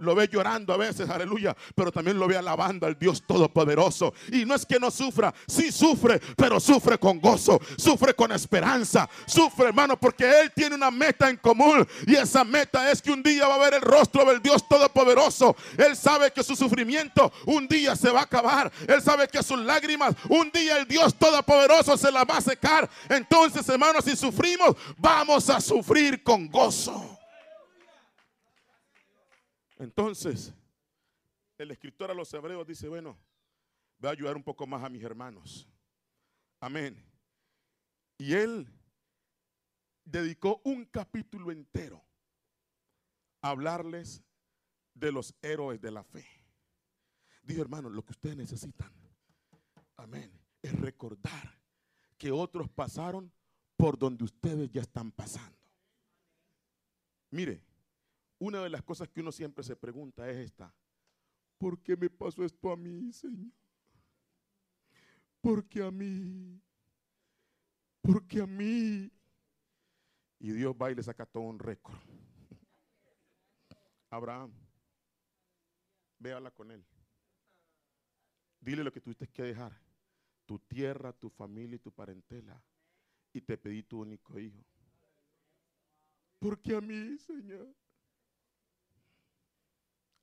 [0.00, 4.14] lo ve llorando a veces, aleluya, pero también lo ve alabando al Dios Todopoderoso.
[4.32, 9.08] Y no es que no sufra, sí sufre, pero sufre con gozo, sufre con esperanza,
[9.26, 13.22] sufre hermano, porque Él tiene una meta en común y esa meta es que un
[13.22, 15.56] día va a ver el rostro del Dios Todopoderoso.
[15.76, 18.70] Él sabe que su sufrimiento un día se va a acabar.
[18.86, 22.88] Él sabe que sus lágrimas un día el Dios Todopoderoso se las va a secar.
[23.08, 27.19] Entonces, hermanos, si sufrimos, vamos a sufrir con gozo.
[29.80, 30.52] Entonces,
[31.56, 33.18] el escritor a los hebreos dice, bueno,
[33.98, 35.66] voy a ayudar un poco más a mis hermanos.
[36.60, 37.02] Amén.
[38.18, 38.70] Y él
[40.04, 42.04] dedicó un capítulo entero
[43.40, 44.22] a hablarles
[44.92, 46.26] de los héroes de la fe.
[47.42, 48.92] Dijo, hermano, lo que ustedes necesitan,
[49.96, 51.58] amén, es recordar
[52.18, 53.32] que otros pasaron
[53.78, 55.56] por donde ustedes ya están pasando.
[57.30, 57.62] Mire,
[58.40, 60.74] una de las cosas que uno siempre se pregunta es esta.
[61.58, 63.52] ¿Por qué me pasó esto a mí, Señor?
[65.42, 66.60] ¿Por qué a mí?
[68.00, 69.12] ¿Por qué a mí?
[70.38, 71.98] Y Dios va y le saca todo un récord.
[74.08, 74.52] Abraham,
[76.18, 76.84] véala con él.
[78.58, 79.78] Dile lo que tuviste que dejar.
[80.46, 82.62] Tu tierra, tu familia y tu parentela.
[83.34, 84.64] Y te pedí tu único hijo.
[86.38, 87.68] ¿Por qué a mí, Señor?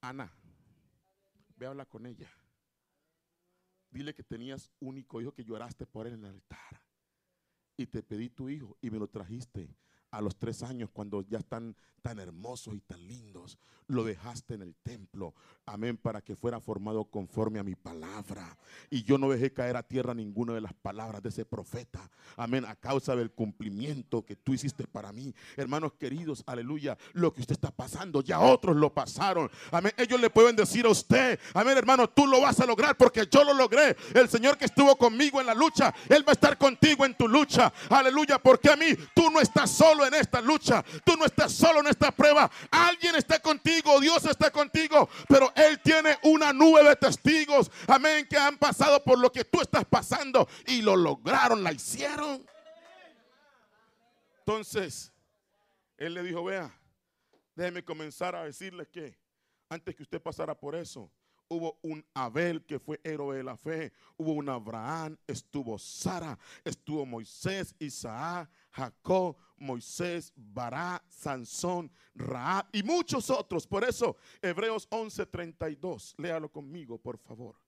[0.07, 0.31] Ana,
[1.57, 2.29] ve a hablar con ella.
[3.89, 6.81] Dile que tenías único hijo que lloraste por él en el altar.
[7.75, 9.75] Y te pedí tu hijo y me lo trajiste
[10.11, 14.61] a los tres años, cuando ya están tan hermosos y tan lindos, lo dejaste en
[14.61, 15.33] el templo,
[15.65, 18.57] amén, para que fuera formado conforme a mi palabra.
[18.89, 22.65] Y yo no dejé caer a tierra ninguna de las palabras de ese profeta, amén,
[22.65, 25.33] a causa del cumplimiento que tú hiciste para mí.
[25.55, 29.93] Hermanos queridos, aleluya, lo que usted está pasando, ya otros lo pasaron, amén.
[29.97, 33.43] Ellos le pueden decir a usted, amén, hermano, tú lo vas a lograr porque yo
[33.43, 33.95] lo logré.
[34.13, 37.27] El Señor que estuvo conmigo en la lucha, Él va a estar contigo en tu
[37.27, 41.51] lucha, aleluya, porque a mí tú no estás solo en esta lucha, tú no estás
[41.51, 42.49] solo en esta prueba.
[42.71, 48.37] Alguien está contigo, Dios está contigo, pero Él tiene una nube de testigos, amén, que
[48.37, 52.45] han pasado por lo que tú estás pasando y lo lograron, la hicieron.
[54.39, 55.11] Entonces,
[55.97, 56.73] Él le dijo, vea,
[57.55, 59.17] déjeme comenzar a decirle que
[59.69, 61.11] antes que usted pasara por eso,
[61.49, 67.05] hubo un Abel que fue héroe de la fe, hubo un Abraham, estuvo Sara, estuvo
[67.05, 73.67] Moisés, Isaac, Jacob, Moisés, Bará, Sansón, Raab y muchos otros.
[73.67, 77.59] Por eso, Hebreos 11:32, léalo conmigo, por favor.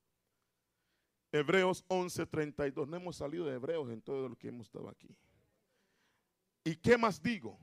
[1.32, 5.16] Hebreos 11:32, no hemos salido de Hebreos en todo lo que hemos estado aquí.
[6.64, 7.60] ¿Y qué más digo?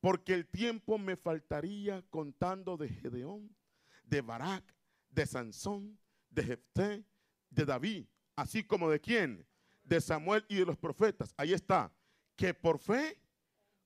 [0.00, 3.54] Porque el tiempo me faltaría contando de Gedeón,
[4.04, 4.74] de Barak,
[5.10, 5.98] de Sansón,
[6.30, 7.04] de Jefté,
[7.50, 9.46] de David, así como de quién,
[9.82, 11.34] de Samuel y de los profetas.
[11.36, 11.92] Ahí está,
[12.40, 13.18] que por fe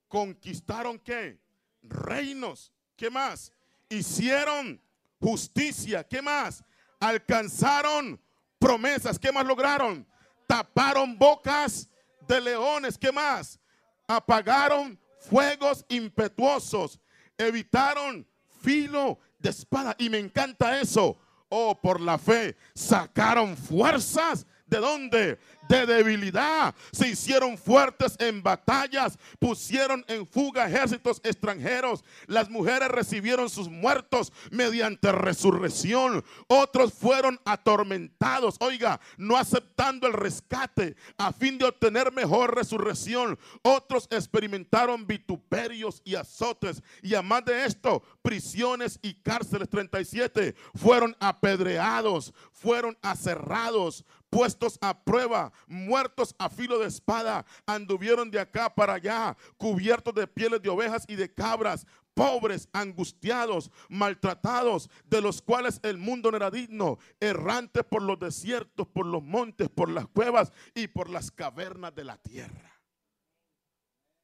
[0.06, 1.40] conquistaron qué?
[1.82, 2.70] Reinos.
[2.94, 3.52] ¿Qué más?
[3.88, 4.80] Hicieron
[5.18, 6.04] justicia.
[6.04, 6.62] ¿Qué más?
[7.00, 8.20] Alcanzaron
[8.60, 9.18] promesas.
[9.18, 10.06] ¿Qué más lograron?
[10.46, 11.90] Taparon bocas
[12.28, 12.96] de leones.
[12.96, 13.58] ¿Qué más?
[14.06, 17.00] Apagaron fuegos impetuosos.
[17.36, 18.24] Evitaron
[18.62, 19.96] filo de espada.
[19.98, 21.18] Y me encanta eso.
[21.48, 24.46] Oh, por la fe sacaron fuerzas.
[24.66, 25.38] ¿De dónde?
[25.68, 33.48] de debilidad, se hicieron fuertes en batallas, pusieron en fuga ejércitos extranjeros, las mujeres recibieron
[33.48, 41.66] sus muertos mediante resurrección, otros fueron atormentados, oiga, no aceptando el rescate a fin de
[41.66, 49.68] obtener mejor resurrección, otros experimentaron vituperios y azotes, y además de esto, prisiones y cárceles.
[49.68, 58.40] 37 fueron apedreados, fueron aserrados, puestos a prueba, muertos a filo de espada, anduvieron de
[58.40, 65.20] acá para allá, cubiertos de pieles de ovejas y de cabras, pobres, angustiados, maltratados, de
[65.20, 69.88] los cuales el mundo no era digno, errantes por los desiertos, por los montes, por
[69.88, 72.82] las cuevas y por las cavernas de la tierra.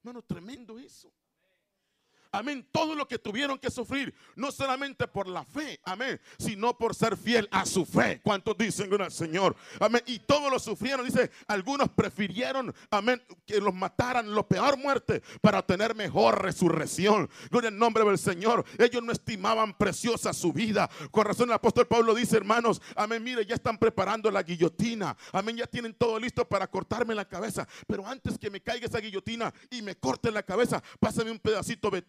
[0.02, 1.12] Hermano, tremendo eso.
[2.32, 2.66] Amén.
[2.70, 7.16] Todo lo que tuvieron que sufrir, no solamente por la fe, amén, sino por ser
[7.16, 8.20] fiel a su fe.
[8.22, 9.56] ¿Cuántos dicen, al Señor?
[9.80, 10.02] Amén.
[10.06, 11.04] Y todos lo sufrieron.
[11.04, 17.28] Dice, algunos prefirieron, amén, que los mataran, lo peor muerte, para tener mejor resurrección.
[17.50, 18.64] Gloria al nombre del Señor.
[18.78, 20.88] Ellos no estimaban preciosa su vida.
[21.10, 25.16] Con razón el apóstol Pablo dice, hermanos, amén, mire, ya están preparando la guillotina.
[25.32, 27.66] Amén, ya tienen todo listo para cortarme la cabeza.
[27.86, 31.90] Pero antes que me caiga esa guillotina y me corte la cabeza, pásame un pedacito
[31.90, 32.02] de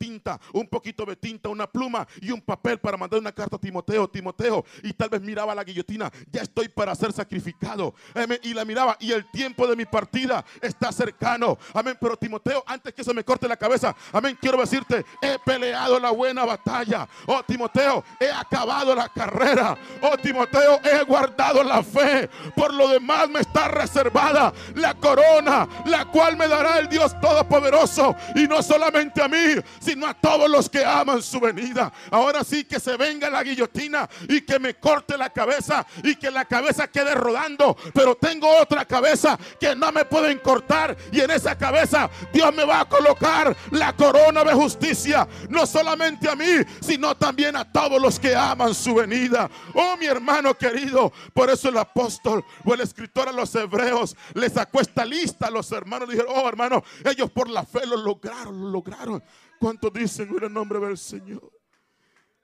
[0.53, 4.09] un poquito de tinta, una pluma y un papel para mandar una carta a Timoteo,
[4.09, 4.65] Timoteo.
[4.83, 7.93] Y tal vez miraba la guillotina, ya estoy para ser sacrificado.
[8.13, 8.39] Amén.
[8.43, 11.57] Y la miraba y el tiempo de mi partida está cercano.
[11.73, 11.97] Amén.
[11.99, 16.11] Pero Timoteo, antes que se me corte la cabeza, amén, quiero decirte, he peleado la
[16.11, 17.07] buena batalla.
[17.27, 19.77] Oh, Timoteo, he acabado la carrera.
[20.01, 22.29] Oh, Timoteo, he guardado la fe.
[22.55, 28.15] Por lo demás me está reservada la corona, la cual me dará el Dios Todopoderoso.
[28.35, 31.91] Y no solamente a mí, sino a todos los que aman su venida.
[32.09, 36.31] Ahora sí que se venga la guillotina y que me corte la cabeza y que
[36.31, 37.75] la cabeza quede rodando.
[37.93, 42.65] Pero tengo otra cabeza que no me pueden cortar y en esa cabeza Dios me
[42.65, 45.27] va a colocar la corona de justicia.
[45.49, 46.45] No solamente a mí,
[46.81, 49.49] sino también a todos los que aman su venida.
[49.73, 54.49] Oh mi hermano querido, por eso el apóstol o el escritor a los hebreos le
[54.49, 56.09] sacó esta lista a los hermanos.
[56.09, 59.23] Dijeron, oh hermano, ellos por la fe lo lograron, lo lograron.
[59.61, 61.53] ¿Cuántos dicen en el nombre del Señor?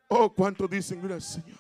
[0.08, 1.58] Oh, ¿cuántos dicen gloria al Señor?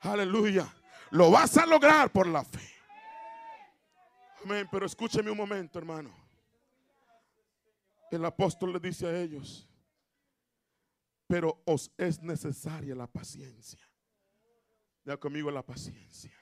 [0.00, 0.70] Aleluya.
[1.10, 2.60] Lo vas a lograr por la fe.
[4.44, 4.68] Amén.
[4.70, 6.14] Pero escúcheme un momento, hermano.
[8.10, 9.66] El apóstol le dice a ellos,
[11.26, 13.80] pero os es necesaria la paciencia.
[15.06, 16.34] Ya conmigo la paciencia.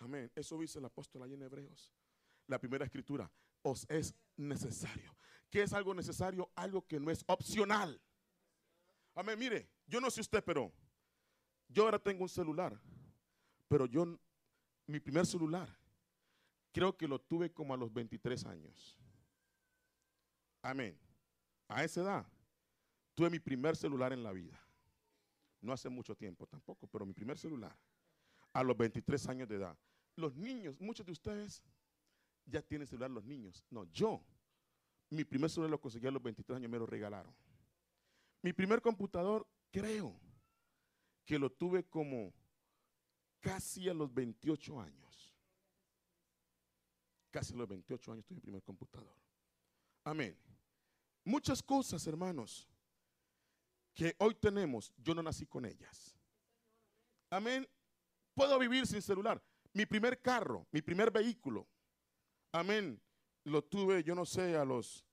[0.00, 0.28] Amén.
[0.34, 1.92] Eso dice el apóstol ahí en Hebreos.
[2.48, 3.30] La primera escritura.
[3.62, 5.21] Os es necesario.
[5.52, 6.50] ¿Qué es algo necesario?
[6.56, 8.00] Algo que no es opcional.
[9.14, 10.72] Amén, mire, yo no sé usted, pero
[11.68, 12.80] yo ahora tengo un celular,
[13.68, 14.18] pero yo,
[14.86, 15.68] mi primer celular,
[16.72, 18.98] creo que lo tuve como a los 23 años.
[20.62, 20.98] Amén.
[21.68, 22.26] A esa edad,
[23.14, 24.58] tuve mi primer celular en la vida.
[25.60, 27.76] No hace mucho tiempo tampoco, pero mi primer celular,
[28.54, 29.78] a los 23 años de edad.
[30.16, 31.62] Los niños, muchos de ustedes
[32.46, 33.62] ya tienen celular los niños.
[33.68, 34.24] No, yo
[35.12, 37.34] mi primer celular lo conseguí a los 23 años, me lo regalaron.
[38.40, 40.18] Mi primer computador, creo
[41.24, 42.32] que lo tuve como
[43.40, 45.34] casi a los 28 años.
[47.30, 49.14] Casi a los 28 años tuve mi primer computador.
[50.04, 50.36] Amén.
[51.24, 52.66] Muchas cosas, hermanos,
[53.94, 56.16] que hoy tenemos, yo no nací con ellas.
[57.28, 57.68] Amén.
[58.34, 59.42] Puedo vivir sin celular.
[59.74, 61.68] Mi primer carro, mi primer vehículo.
[62.50, 63.00] Amén
[63.44, 65.04] lo tuve, yo no sé, a los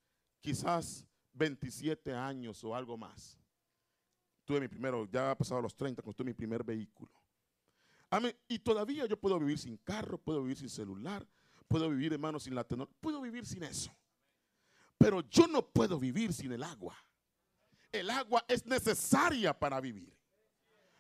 [0.42, 3.38] quizás 27 años o algo más.
[4.46, 7.12] tuve mi primero, ya ha pasado los 30, cuando tuve mi primer vehículo.
[8.10, 8.36] Amén.
[8.48, 11.28] Y todavía yo puedo vivir sin carro, puedo vivir sin celular,
[11.68, 13.96] puedo vivir, hermano, sin la tenor, puedo vivir sin eso.
[14.98, 16.98] Pero yo no puedo vivir sin el agua.
[17.92, 20.19] El agua es necesaria para vivir.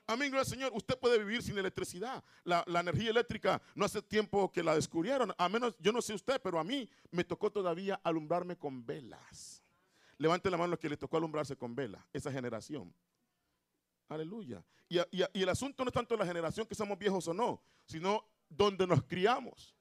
[0.10, 0.72] Amén, gloria al Señor.
[0.74, 2.24] Usted puede vivir sin electricidad.
[2.44, 5.32] La, la, energía eléctrica no hace tiempo que la descubrieron.
[5.38, 9.62] A menos, yo no sé usted, pero a mí me tocó todavía alumbrarme con velas.
[10.18, 12.92] Levante la mano los que le tocó alumbrarse con velas, esa generación.
[14.08, 14.66] Aleluya.
[14.88, 17.62] Y, y, y, el asunto no es tanto la generación que somos viejos o no,
[17.86, 19.76] sino donde nos criamos.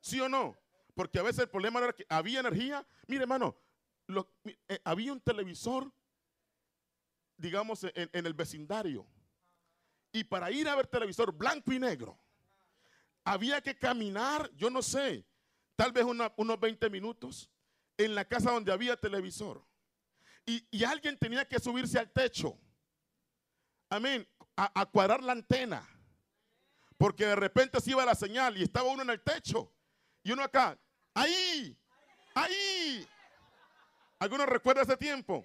[0.00, 0.56] ¿Sí o no?
[0.94, 2.86] Porque a veces el problema era que había energía.
[3.08, 3.54] Mire, hermano,
[4.68, 5.92] eh, había un televisor,
[7.36, 9.06] digamos, en, el vecindario.
[10.12, 12.18] Y para ir a ver televisor blanco y negro,
[13.24, 15.26] había que caminar, yo no sé,
[15.76, 17.50] tal vez una, unos 20 minutos
[17.96, 19.64] en la casa donde había televisor.
[20.46, 22.58] Y, y alguien tenía que subirse al techo.
[23.88, 24.28] Amén.
[24.56, 25.88] A, a, cuadrar la antena.
[26.96, 29.72] Porque de repente se iba la señal y estaba uno en el techo.
[30.22, 30.78] Y uno acá.
[31.14, 31.76] Ahí.
[32.34, 33.06] Ahí.
[34.18, 35.44] ¿Alguno recuerda ese tiempo?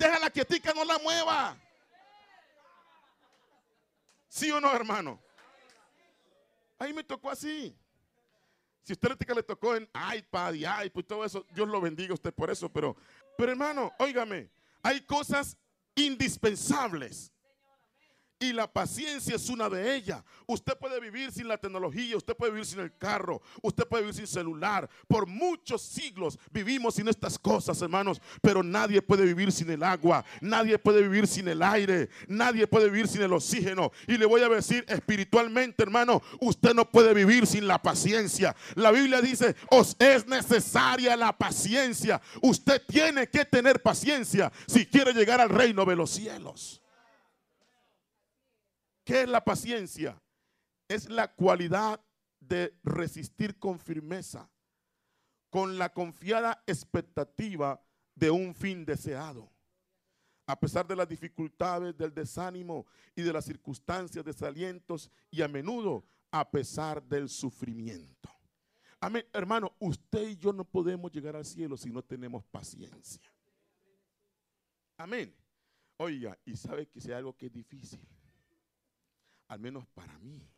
[0.00, 1.54] Déjala quietica, no la mueva.
[4.30, 5.20] ¿Sí o no, hermano?
[6.78, 7.76] Ahí me tocó así.
[8.82, 9.86] Si usted le tocó en
[10.16, 12.70] iPad y iPod y todo eso, Dios lo bendiga a usted por eso.
[12.70, 12.96] Pero,
[13.36, 14.48] pero hermano, óigame,
[14.82, 15.58] hay cosas
[15.94, 17.30] indispensables.
[18.42, 20.24] Y la paciencia es una de ellas.
[20.46, 24.14] Usted puede vivir sin la tecnología, usted puede vivir sin el carro, usted puede vivir
[24.14, 24.88] sin celular.
[25.06, 28.18] Por muchos siglos vivimos sin estas cosas, hermanos.
[28.40, 32.88] Pero nadie puede vivir sin el agua, nadie puede vivir sin el aire, nadie puede
[32.88, 33.92] vivir sin el oxígeno.
[34.08, 38.56] Y le voy a decir espiritualmente, hermano, usted no puede vivir sin la paciencia.
[38.74, 42.22] La Biblia dice, os es necesaria la paciencia.
[42.40, 46.80] Usted tiene que tener paciencia si quiere llegar al reino de los cielos.
[49.10, 50.22] ¿Qué es la paciencia?
[50.86, 52.00] Es la cualidad
[52.38, 54.48] de resistir con firmeza,
[55.48, 57.84] con la confiada expectativa
[58.14, 59.50] de un fin deseado.
[60.46, 62.86] A pesar de las dificultades, del desánimo
[63.16, 68.30] y de las circunstancias desalientos y a menudo a pesar del sufrimiento.
[69.00, 69.26] Amén.
[69.32, 73.28] Hermano, usted y yo no podemos llegar al cielo si no tenemos paciencia.
[74.98, 75.34] Amén.
[75.96, 78.06] Oiga, y sabe que sea algo que es difícil
[79.50, 80.48] al menos para mí,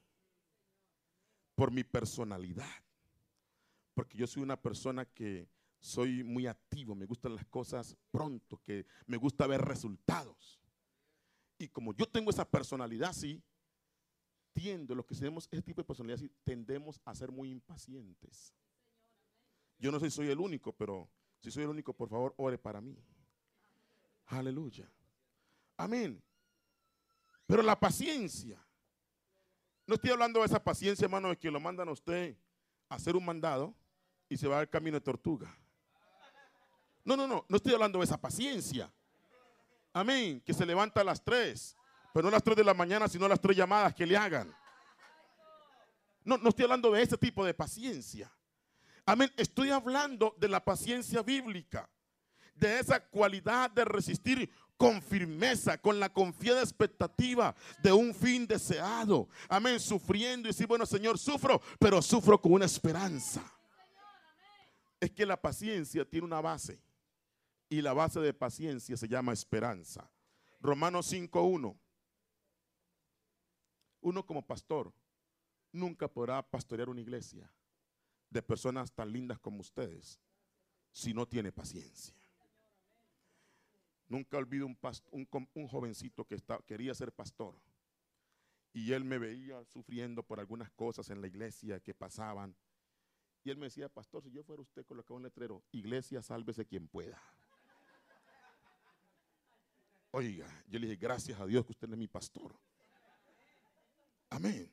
[1.54, 2.68] por mi personalidad,
[3.94, 5.48] porque yo soy una persona que
[5.80, 10.60] soy muy activo, me gustan las cosas pronto, que me gusta ver resultados.
[11.56, 13.42] Y como yo tengo esa personalidad sí,
[14.52, 18.52] tiendo, los que tenemos ese tipo de personalidad sí, tendemos a ser muy impacientes.
[19.78, 22.58] Yo no sé si soy el único, pero si soy el único, por favor, ore
[22.58, 22.94] para mí.
[24.26, 24.86] Aleluya.
[25.78, 26.22] Amén.
[27.46, 28.62] Pero la paciencia
[29.86, 32.36] no estoy hablando de esa paciencia, hermano, de que lo mandan a usted
[32.88, 33.74] a hacer un mandado
[34.28, 35.54] y se va al camino de tortuga.
[37.04, 38.92] No, no, no, no estoy hablando de esa paciencia.
[39.92, 41.76] Amén, que se levanta a las tres,
[42.14, 44.16] pero no a las tres de la mañana, sino a las tres llamadas que le
[44.16, 44.54] hagan.
[46.24, 48.32] No, no estoy hablando de ese tipo de paciencia.
[49.04, 51.90] Amén, estoy hablando de la paciencia bíblica,
[52.54, 54.48] de esa cualidad de resistir
[54.82, 57.54] con firmeza, con la confiada expectativa
[57.84, 59.28] de un fin deseado.
[59.48, 63.40] Amén, sufriendo y decir, bueno Señor, sufro, pero sufro con una esperanza.
[64.98, 66.82] Es que la paciencia tiene una base
[67.68, 70.10] y la base de paciencia se llama esperanza.
[70.58, 71.78] Romanos 5.1.
[74.00, 74.92] Uno como pastor
[75.70, 77.48] nunca podrá pastorear una iglesia
[78.30, 80.18] de personas tan lindas como ustedes
[80.90, 82.21] si no tiene paciencia.
[84.12, 84.78] Nunca olvido un,
[85.54, 86.36] un, jovencito que
[86.66, 87.58] quería ser pastor.
[88.74, 92.54] Y él me veía sufriendo por algunas cosas en la iglesia que pasaban.
[93.42, 96.88] Y él me decía, pastor, si yo fuera usted, colocaba un letrero, iglesia, sálvese quien
[96.88, 97.18] pueda.
[100.10, 102.54] Oiga, yo le dije, gracias a Dios que usted es mi pastor.
[104.28, 104.70] Amén.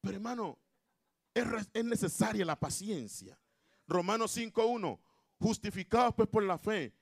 [0.00, 0.58] Pero hermano,
[1.34, 1.44] es,
[1.74, 3.38] es necesaria la paciencia.
[3.86, 4.98] Romanos 5.1,
[5.38, 6.94] justificados pues por la fe,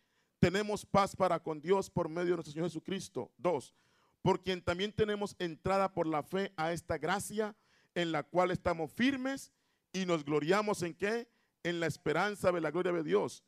[0.45, 3.33] tenemos paz para con Dios por medio de nuestro Señor Jesucristo.
[3.39, 3.75] Dos,
[4.21, 7.57] por quien también tenemos entrada por la fe a esta gracia
[7.95, 9.55] en la cual estamos firmes
[9.91, 11.31] y nos gloriamos en qué?
[11.63, 13.43] En la esperanza de la gloria de Dios.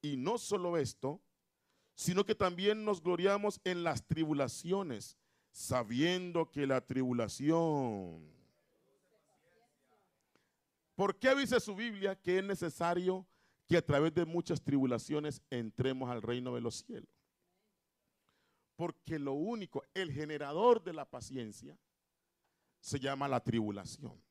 [0.00, 1.20] Y no solo esto,
[1.94, 5.16] sino que también nos gloriamos en las tribulaciones,
[5.52, 8.32] sabiendo que la tribulación...
[10.96, 13.24] ¿Por qué dice su Biblia que es necesario
[13.72, 17.08] que a través de muchas tribulaciones entremos al reino de los cielos.
[18.76, 21.78] Porque lo único, el generador de la paciencia,
[22.80, 24.22] se llama la tribulación.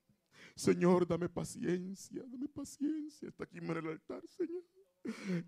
[0.56, 3.30] Señor, dame paciencia, dame paciencia.
[3.30, 4.62] Está aquí en el altar, Señor.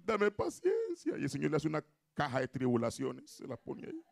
[0.03, 1.15] Dame paciencia.
[1.19, 1.85] Y el Señor le hace una
[2.15, 4.03] caja de tribulaciones, se la pone ahí.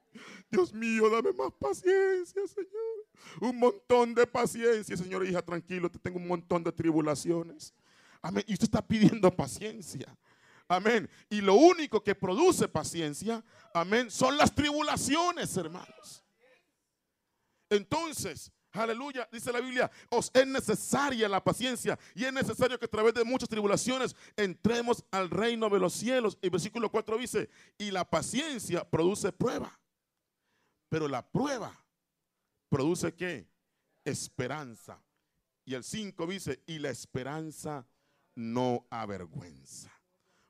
[0.51, 3.49] Dios mío, dame más paciencia, Señor.
[3.51, 5.25] Un montón de paciencia, Señor.
[5.25, 7.73] Hija, tranquilo, te tengo un montón de tribulaciones.
[8.21, 8.43] Amén.
[8.47, 10.15] Y usted está pidiendo paciencia.
[10.67, 11.09] Amén.
[11.29, 13.43] Y lo único que produce paciencia,
[13.73, 16.23] amén, son las tribulaciones, hermanos.
[17.69, 22.89] Entonces, Aleluya, dice la Biblia, os es necesaria la paciencia y es necesario que a
[22.89, 26.37] través de muchas tribulaciones entremos al reino de los cielos.
[26.41, 29.77] Y versículo 4 dice, y la paciencia produce prueba,
[30.87, 31.85] pero la prueba
[32.69, 33.45] produce qué?
[34.05, 35.03] Esperanza.
[35.65, 37.85] Y el 5 dice, y la esperanza
[38.35, 39.91] no avergüenza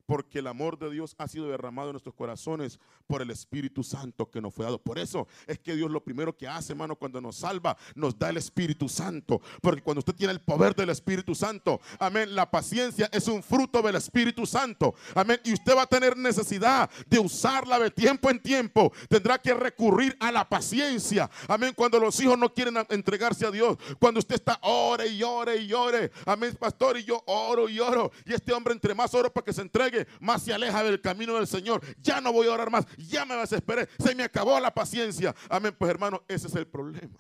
[0.06, 4.30] porque el amor de Dios ha sido derramado en nuestros corazones por el Espíritu Santo
[4.30, 4.80] que nos fue dado.
[4.80, 8.30] Por eso es que Dios lo primero que hace, hermano, cuando nos salva, nos da
[8.30, 9.42] el Espíritu Santo.
[9.62, 13.82] Porque cuando usted tiene el poder del Espíritu Santo, amén, la paciencia es un fruto
[13.82, 14.96] del Espíritu Santo.
[15.16, 15.40] Amén.
[15.44, 18.92] Y usted va a tener necesidad de usarla de tiempo en tiempo.
[19.10, 21.30] Tendrá que recurrir a la paciencia.
[21.48, 21.74] Amén.
[21.76, 23.78] Cuando los hijos no quieren entregarse a Dios.
[24.00, 26.12] Cuando usted está ore y ore y ore.
[26.26, 26.98] Amén, pastor.
[26.98, 28.12] Y yo oro y oro.
[28.26, 31.36] Y este hombre entre más oro para que se entregue más se aleja del camino
[31.36, 31.82] del Señor.
[31.98, 35.36] Ya no voy a orar más, ya me desesperé, se me acabó la paciencia.
[35.50, 37.20] Amén, pues hermano, ese es el problema.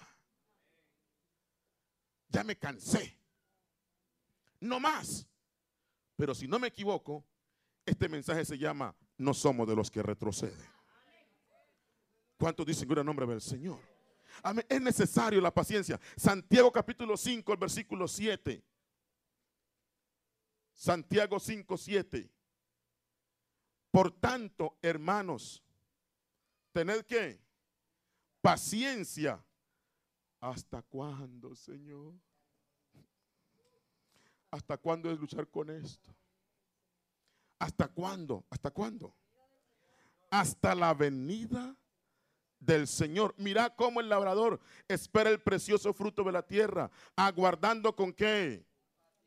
[2.29, 3.17] Ya me cansé.
[4.59, 5.27] No más.
[6.15, 7.25] Pero si no me equivoco,
[7.85, 10.69] este mensaje se llama No somos de los que retroceden.
[12.37, 13.79] ¿Cuántos dicen que nombre del Señor?
[14.43, 14.65] Amén.
[14.69, 15.99] Es necesario la paciencia.
[16.15, 18.63] Santiago capítulo 5, el versículo 7.
[20.73, 22.31] Santiago 5, 7.
[23.91, 25.61] Por tanto, hermanos,
[26.71, 27.39] tened que
[28.41, 29.43] paciencia.
[30.39, 32.13] ¿Hasta cuándo, Señor?
[34.49, 36.09] ¿Hasta cuándo es luchar con esto?
[37.59, 38.43] ¿Hasta cuándo?
[38.49, 39.13] ¿Hasta cuándo?
[40.31, 41.75] Hasta la venida
[42.59, 43.35] del Señor.
[43.37, 48.65] Mira cómo el labrador espera el precioso fruto de la tierra, aguardando con qué?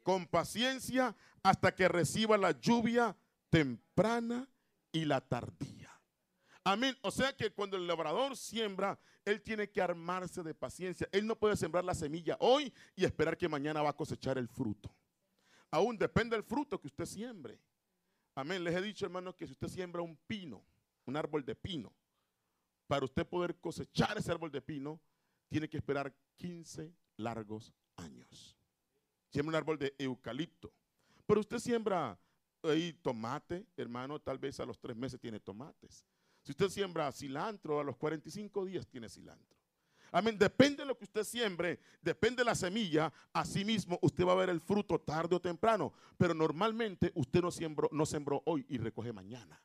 [0.02, 3.16] Con paciencia hasta que reciba la lluvia
[3.50, 4.48] temprana
[4.94, 5.90] y la tardía.
[6.62, 6.96] Amén.
[7.02, 11.08] O sea que cuando el labrador siembra, él tiene que armarse de paciencia.
[11.12, 14.48] Él no puede sembrar la semilla hoy y esperar que mañana va a cosechar el
[14.48, 14.94] fruto.
[15.70, 17.60] Aún depende del fruto que usted siembre.
[18.36, 18.62] Amén.
[18.62, 20.64] Les he dicho, hermanos, que si usted siembra un pino,
[21.06, 21.92] un árbol de pino,
[22.86, 25.00] para usted poder cosechar ese árbol de pino,
[25.48, 28.56] tiene que esperar 15 largos años.
[29.28, 30.72] Siembra un árbol de eucalipto.
[31.26, 32.16] Pero usted siembra
[32.64, 36.04] ahí tomate, hermano, tal vez a los tres meses tiene tomates.
[36.42, 39.56] Si usted siembra cilantro, a los 45 días tiene cilantro.
[40.12, 40.38] Amén.
[40.38, 44.36] Depende de lo que usted siembre, depende de la semilla, así mismo usted va a
[44.36, 45.92] ver el fruto tarde o temprano.
[46.16, 49.60] Pero normalmente usted no, sembró, no sembró hoy y recoge mañana.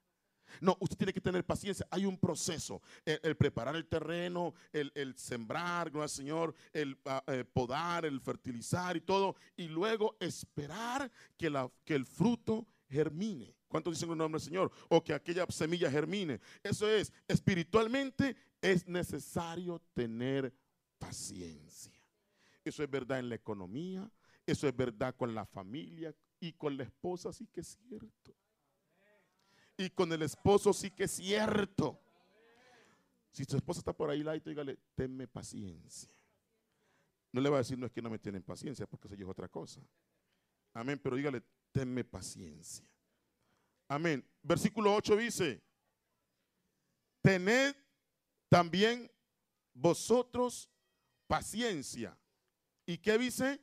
[0.62, 1.86] No, usted tiene que tener paciencia.
[1.91, 2.82] Hay un proceso.
[3.06, 6.56] El, preparar el terreno, el, sembrar, ¿no, Señor?
[6.74, 9.36] El ah, eh, podar, el fertilizar y todo.
[9.56, 11.47] Y luego esperar que
[11.95, 13.56] el fruto germine.
[13.68, 14.72] ¿Cuántos dicen el nombre del Señor?
[14.90, 16.40] O que aquella semilla germine.
[16.64, 20.54] Eso es, espiritualmente es necesario tener
[20.98, 21.94] paciencia.
[22.64, 24.12] Eso es verdad en la economía,
[24.46, 28.36] eso es verdad con la familia y con la esposa sí que es cierto.
[29.78, 32.00] Y con el esposo sí que es cierto.
[33.32, 36.12] Si su esposa está por ahí, dígale, tenme paciencia.
[37.32, 39.30] No le va a decir, no es que no me tienen paciencia, porque eso es
[39.30, 39.82] otra cosa.
[40.74, 42.86] Amén, pero dígale, tenme paciencia.
[43.88, 44.26] Amén.
[44.41, 45.61] Versículo 8 dice,
[47.22, 47.76] tened
[48.47, 49.11] también
[49.74, 50.70] vosotros
[51.28, 52.17] paciencia.
[52.86, 53.61] ¿Y qué dice?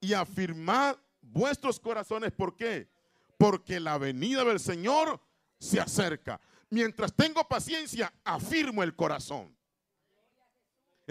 [0.00, 2.32] Y afirmad vuestros corazones.
[2.32, 2.90] ¿Por qué?
[3.38, 5.20] Porque la venida del Señor
[5.58, 6.40] se acerca.
[6.70, 9.56] Mientras tengo paciencia, afirmo el corazón.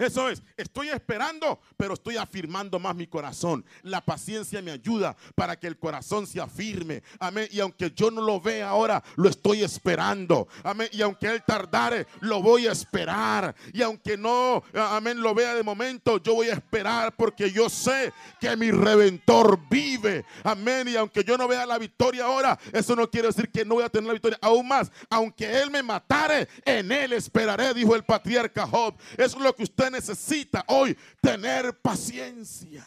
[0.02, 3.64] Eso es, estoy esperando, pero estoy afirmando más mi corazón.
[3.82, 7.04] La paciencia me ayuda para que el corazón se afirme.
[7.20, 7.48] Amén.
[7.52, 10.48] Y aunque yo no lo vea ahora, lo estoy esperando.
[10.64, 10.88] Amén.
[10.90, 13.54] Y aunque él tardare, lo voy a esperar.
[13.72, 18.12] Y aunque no, amén, lo vea de momento, yo voy a esperar porque yo sé
[18.40, 20.24] que mi redentor vive.
[20.42, 20.88] Amén.
[20.88, 23.84] Y aunque yo no vea la victoria ahora, eso no quiere decir que no voy
[23.84, 24.38] a tener la victoria.
[24.42, 28.96] Aún más, aunque él me matare, en él esperaré, dijo el patriarca Job.
[29.16, 32.86] Eso es lo que usted necesita hoy tener paciencia.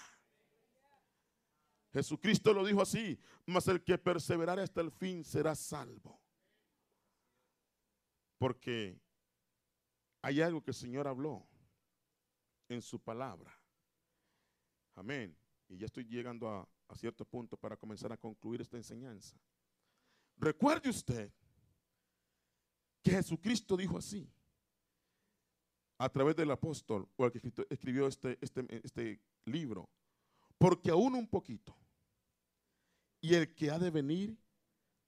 [1.93, 6.21] Jesucristo lo dijo así, mas el que perseverare hasta el fin será salvo.
[8.37, 8.99] Porque
[10.21, 11.47] hay algo que el Señor habló
[12.67, 13.57] en su palabra.
[14.95, 15.37] Amén.
[15.69, 19.37] Y ya estoy llegando a, a cierto punto para comenzar a concluir esta enseñanza.
[20.35, 21.31] Recuerde usted
[23.01, 24.29] que Jesucristo dijo así,
[25.97, 29.89] a través del apóstol o el que escribió este, este, este libro,
[30.57, 31.75] porque aún un poquito,
[33.21, 34.37] y el que ha de venir,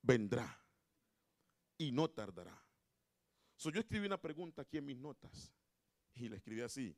[0.01, 0.63] vendrá,
[1.77, 2.63] y no tardará.
[3.55, 5.51] So, yo escribí una pregunta aquí en mis notas,
[6.15, 6.95] y la escribí así,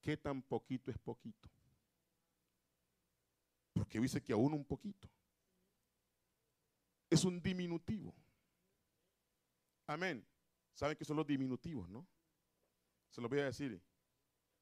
[0.00, 1.48] ¿qué tan poquito es poquito?
[3.72, 5.08] Porque dice que aún un poquito.
[7.08, 8.14] Es un diminutivo.
[9.86, 10.26] Amén.
[10.74, 12.06] ¿Saben que son los diminutivos, no?
[13.10, 13.80] Se lo voy a decir.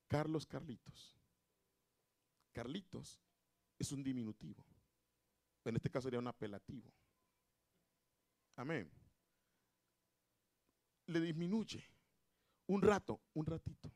[0.09, 1.17] Carlos Carlitos.
[2.53, 3.21] Carlitos
[3.79, 4.65] es un diminutivo.
[5.65, 6.93] En este caso sería un apelativo.
[8.57, 8.91] Amén.
[11.07, 11.85] Le disminuye
[12.69, 13.93] un rato, un ratito.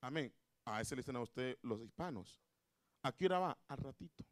[0.00, 0.32] Amén.
[0.64, 2.40] A ese le dicen a usted los hispanos.
[3.02, 3.58] ¿A qué hora va?
[3.68, 4.24] Al ratito.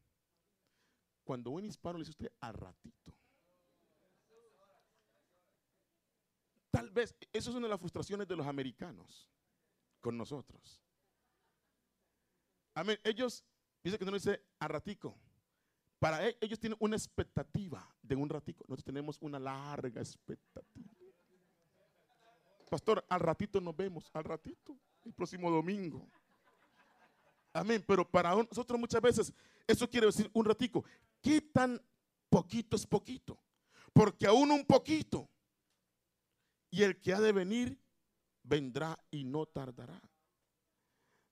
[1.24, 3.19] Cuando un hispano le dice a usted al ratito.
[6.70, 9.28] Tal vez, eso es una de las frustraciones de los americanos
[10.00, 10.80] con nosotros.
[12.74, 12.98] Amén.
[13.02, 13.44] Ellos
[13.82, 15.18] dicen que no dice a ratico.
[15.98, 18.64] Para e, ellos tienen una expectativa de un ratico.
[18.68, 20.94] Nosotros tenemos una larga expectativa.
[22.70, 26.08] Pastor, al ratito nos vemos, al ratito, el próximo domingo.
[27.52, 27.84] Amén.
[27.86, 29.32] Pero para nosotros muchas veces
[29.66, 30.84] eso quiere decir un ratico.
[31.20, 31.82] ¿Qué tan
[32.28, 33.38] poquito es poquito?
[33.92, 35.28] Porque aún un poquito
[36.70, 37.78] y el que ha de venir
[38.42, 40.00] vendrá y no tardará.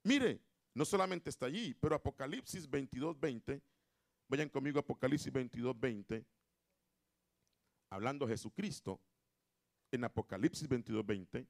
[0.05, 0.41] Mire,
[0.74, 3.62] no solamente está allí, pero Apocalipsis 22, 20,
[4.28, 6.26] vayan conmigo Apocalipsis 22, 20,
[7.91, 9.01] hablando Jesucristo,
[9.91, 11.47] en Apocalipsis 22, 20,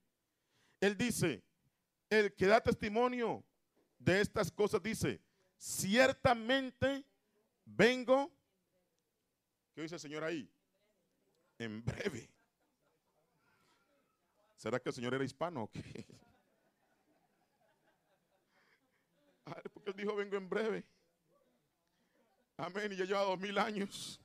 [0.80, 1.42] él dice,
[2.08, 3.44] el que da testimonio
[3.98, 5.20] de estas cosas dice,
[5.56, 7.04] ciertamente
[7.64, 8.32] vengo,
[9.74, 10.48] ¿qué dice el Señor ahí?
[11.58, 12.30] En breve.
[14.58, 16.04] ¿Será que el Señor era hispano o qué?
[19.72, 20.84] porque él dijo, vengo en breve.
[22.56, 22.90] Amén.
[22.90, 24.20] Y ya lleva dos mil años.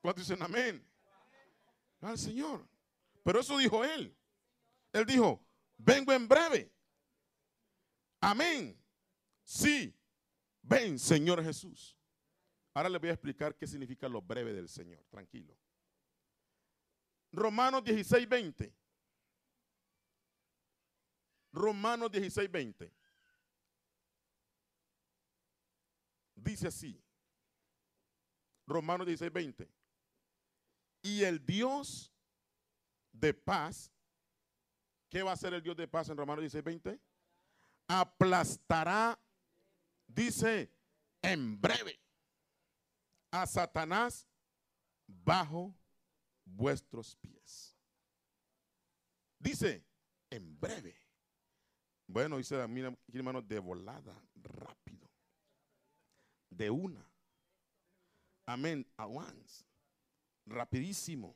[0.00, 0.80] ¿Cuántos dicen amén?
[2.00, 2.64] Al Señor.
[3.24, 4.16] Pero eso dijo él.
[4.92, 5.44] Él dijo,
[5.76, 6.72] vengo en breve.
[8.20, 8.80] Amén.
[9.42, 9.92] Sí.
[10.62, 11.98] Ven, Señor Jesús.
[12.74, 15.04] Ahora le voy a explicar qué significa lo breve del Señor.
[15.10, 15.52] Tranquilo.
[17.32, 18.74] Romanos 16, 20.
[21.52, 22.92] Romanos 16, 20.
[26.34, 27.02] Dice así.
[28.66, 29.68] Romanos 16, 20.
[31.02, 32.12] Y el Dios
[33.12, 33.90] de paz,
[35.08, 37.00] ¿qué va a hacer el Dios de paz en Romanos 16, 20?
[37.88, 39.18] Aplastará,
[40.06, 40.72] dice,
[41.22, 42.00] en breve
[43.30, 44.26] a Satanás
[45.06, 45.74] bajo
[46.56, 47.76] vuestros pies.
[49.38, 49.84] Dice,
[50.28, 50.96] en breve.
[52.06, 55.08] Bueno, dice, mira, hermano, de volada, rápido.
[56.50, 57.06] De una.
[58.46, 59.64] Amén, a once.
[60.46, 61.34] Rapidísimo.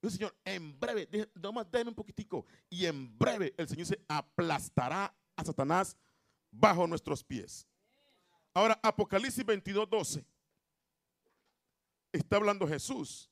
[0.00, 2.46] Dice, Señor, en breve, nomás déme un poquitico.
[2.70, 5.96] Y en breve el Señor se aplastará a Satanás
[6.50, 7.66] bajo nuestros pies.
[8.54, 10.26] Ahora, Apocalipsis 22, 12.
[12.12, 13.31] Está hablando Jesús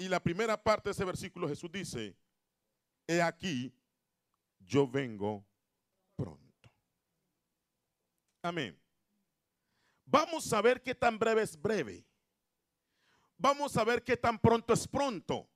[0.00, 2.16] y la primera parte de ese versículo Jesús dice,
[3.06, 3.70] he aquí,
[4.58, 5.46] yo vengo
[6.16, 6.72] pronto.
[8.40, 8.80] Amén.
[10.06, 12.02] Vamos a ver qué tan breve es breve.
[13.36, 15.46] Vamos a ver qué tan pronto es pronto.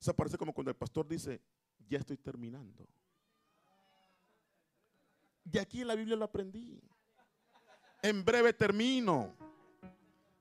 [0.00, 1.40] Se parece como cuando el pastor dice,
[1.86, 2.84] ya estoy terminando.
[5.52, 6.82] Y aquí en la Biblia lo aprendí.
[8.02, 9.36] En breve termino.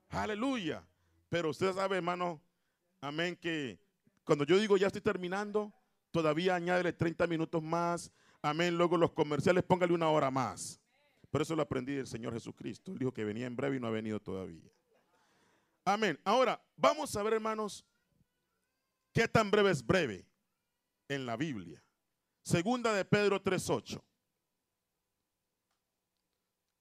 [0.10, 0.84] Aleluya.
[1.30, 2.42] Pero usted sabe, hermano,
[3.02, 3.80] Amén, que
[4.24, 5.74] cuando yo digo ya estoy terminando,
[6.12, 8.12] todavía añádele 30 minutos más.
[8.42, 10.80] Amén, luego los comerciales póngale una hora más.
[11.30, 12.92] Por eso lo aprendí del Señor Jesucristo.
[12.92, 14.72] Él dijo que venía en breve y no ha venido todavía.
[15.86, 16.20] Amén.
[16.24, 17.86] Ahora, vamos a ver, hermanos,
[19.14, 20.26] qué tan breve es breve
[21.08, 21.84] en la Biblia.
[22.44, 24.02] Segunda de Pedro 3.8.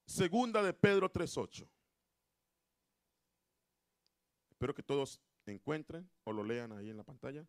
[0.05, 1.67] Segunda de Pedro 3.8.
[4.49, 5.21] Espero que todos
[5.51, 7.45] encuentren o lo lean ahí en la pantalla.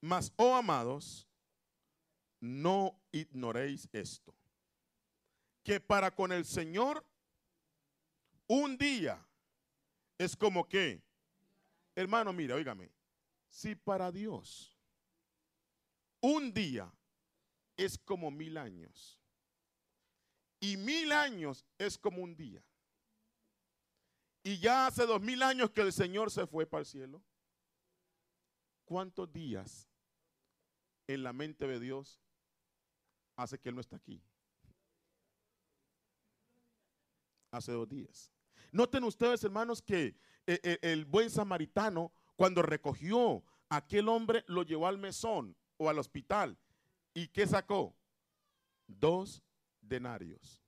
[0.00, 1.28] Mas, oh amados,
[2.40, 4.34] no ignoréis esto,
[5.62, 7.04] que para con el Señor
[8.48, 9.24] un día
[10.18, 11.02] es como que
[11.94, 12.90] Hermano, mira, óigame.
[13.48, 14.78] Si para Dios
[16.20, 16.90] un día
[17.76, 19.20] es como mil años
[20.60, 22.62] y mil años es como un día.
[24.44, 27.22] Y ya hace dos mil años que el Señor se fue para el cielo.
[28.84, 29.88] ¿Cuántos días
[31.06, 32.20] en la mente de Dios
[33.36, 34.22] hace que Él no está aquí?
[37.52, 38.32] Hace dos días.
[38.72, 40.16] Noten ustedes, hermanos, que
[40.46, 45.88] eh, eh, el buen samaritano, cuando recogió a aquel hombre, lo llevó al mesón o
[45.88, 46.58] al hospital.
[47.14, 47.94] ¿Y qué sacó?
[48.86, 49.42] Dos
[49.80, 50.62] denarios.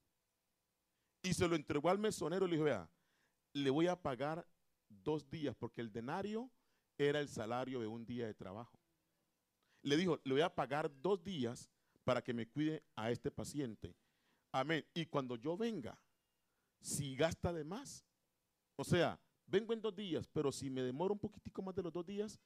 [1.23, 2.89] Y se lo entregó al mesonero y le dijo, vea,
[3.55, 4.47] le voy a pagar
[4.89, 6.51] dos días porque el denario
[6.99, 8.79] era el salario de un día de trabajo.
[9.83, 11.71] Le dijo, le voy a pagar dos días
[12.05, 13.97] para que me cuide a este paciente.
[14.53, 14.85] Amén.
[14.95, 15.99] Y cuando yo venga,
[16.81, 18.05] si gasta de más,
[18.77, 21.93] o sea, vengo en dos días, pero si me demoro un poquitico más de los
[21.93, 22.39] dos días,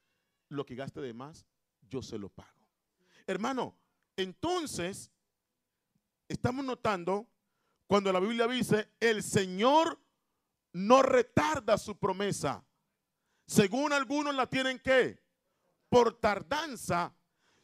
[0.49, 1.47] lo que gaste de más,
[1.89, 2.49] yo se lo pago.
[3.27, 3.77] Hermano,
[4.17, 5.11] entonces,
[6.29, 7.29] estamos notando
[7.87, 9.99] cuando la Biblia dice, el Señor
[10.73, 12.64] no retarda su promesa.
[13.47, 15.21] Según algunos la tienen que
[15.89, 17.14] por tardanza,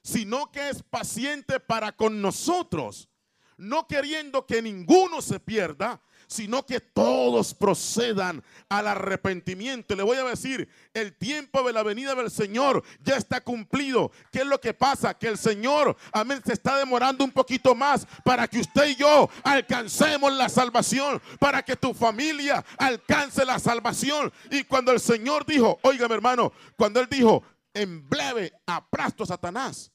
[0.02, 3.08] sino que es paciente para con nosotros,
[3.56, 6.02] no queriendo que ninguno se pierda,
[6.34, 9.94] sino que todos procedan al arrepentimiento.
[9.94, 14.10] Le voy a decir, el tiempo de la venida del Señor ya está cumplido.
[14.32, 15.14] ¿Qué es lo que pasa?
[15.14, 19.30] Que el Señor, amén, se está demorando un poquito más para que usted y yo
[19.44, 24.32] alcancemos la salvación, para que tu familia alcance la salvación.
[24.50, 29.92] Y cuando el Señor dijo, oígame hermano, cuando Él dijo, en breve aplasto a Satanás,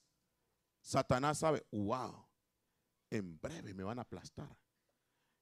[0.82, 2.26] Satanás sabe, wow,
[3.10, 4.56] en breve me van a aplastar.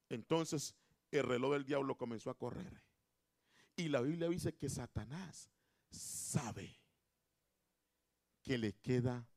[0.09, 0.73] Entonces
[1.11, 2.81] el reloj del diablo comenzó a correr.
[3.75, 5.51] Y la Biblia dice que Satanás
[5.89, 6.79] sabe
[8.41, 9.27] que le queda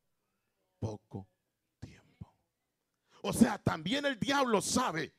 [0.79, 1.29] poco
[1.79, 2.35] tiempo.
[3.23, 5.15] O sea, también el diablo sabe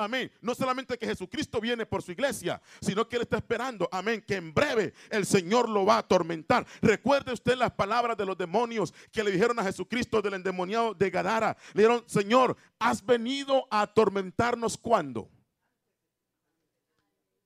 [0.00, 0.32] Amén.
[0.40, 3.86] No solamente que Jesucristo viene por su iglesia, sino que Él está esperando.
[3.92, 4.24] Amén.
[4.26, 6.66] Que en breve el Señor lo va a atormentar.
[6.80, 11.10] Recuerde usted las palabras de los demonios que le dijeron a Jesucristo del endemoniado de
[11.10, 11.54] Gadara.
[11.74, 15.28] Le dijeron, Señor, has venido a atormentarnos cuando.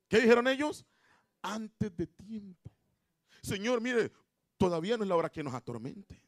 [0.09, 0.87] ¿Qué dijeron ellos?
[1.43, 2.71] Antes de tiempo.
[3.43, 4.13] Señor, mire,
[4.57, 6.23] todavía no es la hora que nos atormente.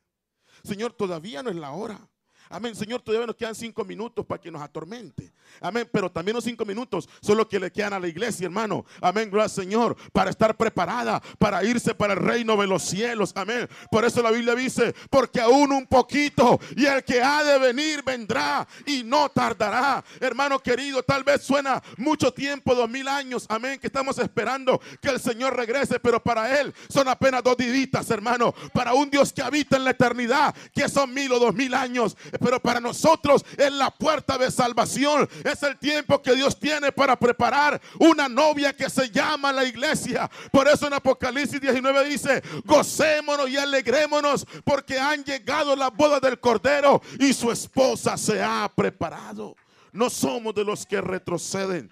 [0.63, 2.09] Señor, todavía no es la hora.
[2.49, 5.33] Amén, Señor, todavía nos quedan cinco minutos para que nos atormente.
[5.61, 8.85] Amén, pero también los cinco minutos son los que le quedan a la iglesia, hermano.
[9.01, 13.33] Amén, gracias Señor, para estar preparada, para irse para el reino de los cielos.
[13.35, 13.69] Amén.
[13.91, 18.03] Por eso la Biblia dice, porque aún un poquito y el que ha de venir
[18.05, 20.05] vendrá y no tardará.
[20.21, 23.47] Hermano querido, tal vez suena mucho tiempo, dos mil años.
[23.49, 28.11] Amén, que estamos esperando que el Señor regrese, pero para Él son apenas dos diditas,
[28.11, 28.55] hermano.
[28.73, 32.17] Para un Dios que habita en la eternidad, que son mil o dos mil años
[32.39, 35.29] pero para nosotros es la puerta de salvación.
[35.45, 40.31] Es el tiempo que Dios tiene para preparar una novia que se llama la iglesia.
[40.53, 46.41] Por eso en Apocalipsis 19 dice, gocémonos y alegrémonos porque han llegado las bodas del
[46.41, 49.57] Cordero y su esposa se ha preparado.
[49.93, 51.91] No somos de los que retroceden.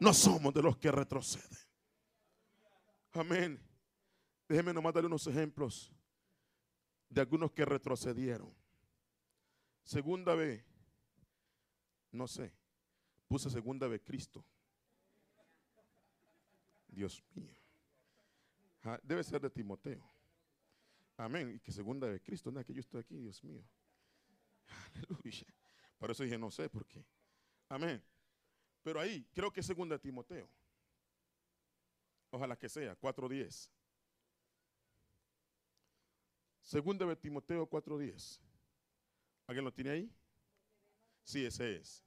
[0.00, 1.58] No somos de los que retroceden.
[3.12, 3.60] Amén.
[4.48, 5.92] Déjeme nomás darle unos ejemplos
[7.08, 8.52] de algunos que retrocedieron.
[9.84, 10.64] Segunda vez,
[12.10, 12.52] no sé,
[13.28, 14.44] puse segunda vez Cristo.
[16.88, 17.60] Dios mío.
[18.82, 20.02] Ah, debe ser de Timoteo.
[21.16, 21.54] Amén.
[21.54, 23.62] Y que segunda vez Cristo, no es que yo estoy aquí, Dios mío.
[24.94, 25.46] Aleluya.
[25.98, 27.04] Por eso dije, no sé por qué.
[27.68, 28.02] Amén.
[28.82, 30.48] Pero ahí, creo que es segunda de Timoteo.
[32.30, 33.70] Ojalá que sea, 4.10.
[36.62, 38.40] Segunda de Timoteo 4.10.
[39.46, 40.12] ¿Alguien lo tiene ahí?
[41.24, 42.04] Sí, ese es.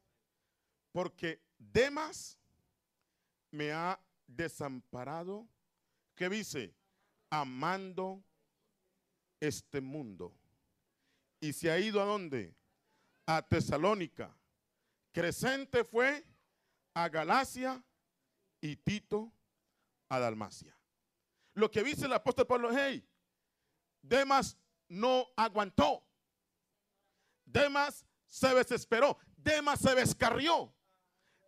[0.91, 2.39] Porque Demas
[3.51, 5.47] me ha desamparado.
[6.15, 6.75] ¿Qué dice?
[7.29, 8.23] Amando
[9.39, 10.35] este mundo.
[11.39, 12.55] Y se ha ido a dónde?
[13.25, 14.35] A Tesalónica.
[15.11, 16.25] Crescente fue
[16.93, 17.83] a Galacia
[18.61, 19.31] y Tito
[20.09, 20.75] a Dalmacia.
[21.53, 23.07] Lo que dice el apóstol Pablo, hey,
[24.01, 24.57] Demas
[24.87, 26.06] no aguantó.
[27.47, 30.73] Demas se desesperó, Demas se descarrió,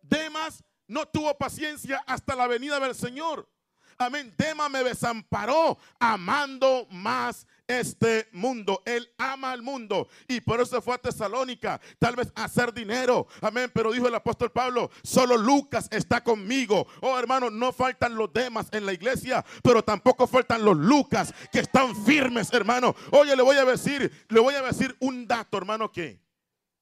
[0.02, 3.48] Demas no tuvo paciencia hasta la venida del Señor.
[3.96, 4.34] Amén.
[4.38, 7.46] Demas me desamparó amando más
[7.78, 8.82] este mundo.
[8.84, 13.26] Él ama al mundo y por eso fue a Tesalónica, tal vez a hacer dinero.
[13.40, 13.70] Amén.
[13.72, 16.86] Pero dijo el apóstol Pablo, solo Lucas está conmigo.
[17.00, 21.60] Oh hermano, no faltan los demás en la iglesia, pero tampoco faltan los Lucas que
[21.60, 22.94] están firmes, hermano.
[23.12, 26.20] Oye, le voy a decir, le voy a decir un dato, hermano, que,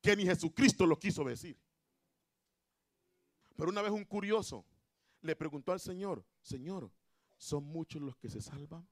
[0.01, 1.59] que ni Jesucristo lo quiso decir.
[3.57, 4.65] Pero una vez un curioso
[5.21, 6.91] le preguntó al Señor, Señor,
[7.37, 8.87] ¿son muchos los que se salvan?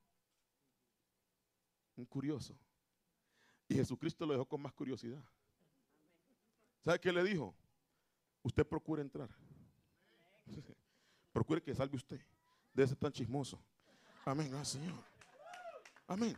[1.97, 2.57] Un curioso.
[3.69, 5.23] Y Jesucristo lo dejó con más curiosidad.
[6.85, 7.55] ¿Sabe qué le dijo?
[8.43, 9.29] Usted procure entrar.
[11.33, 12.21] Procure que salve usted.
[12.73, 13.59] Debe ser tan chismoso.
[14.25, 14.51] Amén.
[14.55, 14.95] Ah, Señor.
[16.07, 16.37] Amén.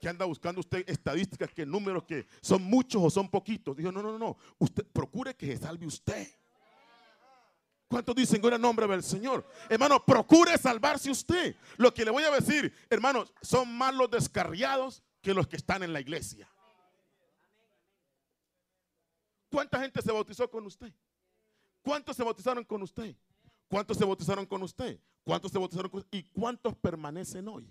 [0.00, 3.76] Que anda buscando usted estadísticas, que números, que son muchos o son poquitos.
[3.76, 4.36] Dijo, no, no, no.
[4.58, 6.28] Usted procure que se salve usted.
[7.92, 9.46] ¿Cuántos dicen gloria al nombre del Señor?
[9.68, 11.54] Hermano, procure salvarse usted.
[11.76, 15.82] Lo que le voy a decir, hermanos, son más los descarriados que los que están
[15.82, 16.50] en la iglesia.
[19.50, 20.90] ¿Cuánta gente se bautizó con usted?
[21.82, 23.14] ¿Cuántos se bautizaron con usted?
[23.68, 24.98] ¿Cuántos se bautizaron con usted?
[25.22, 26.18] ¿Cuántos se bautizaron con usted?
[26.18, 27.70] ¿Y cuántos permanecen hoy?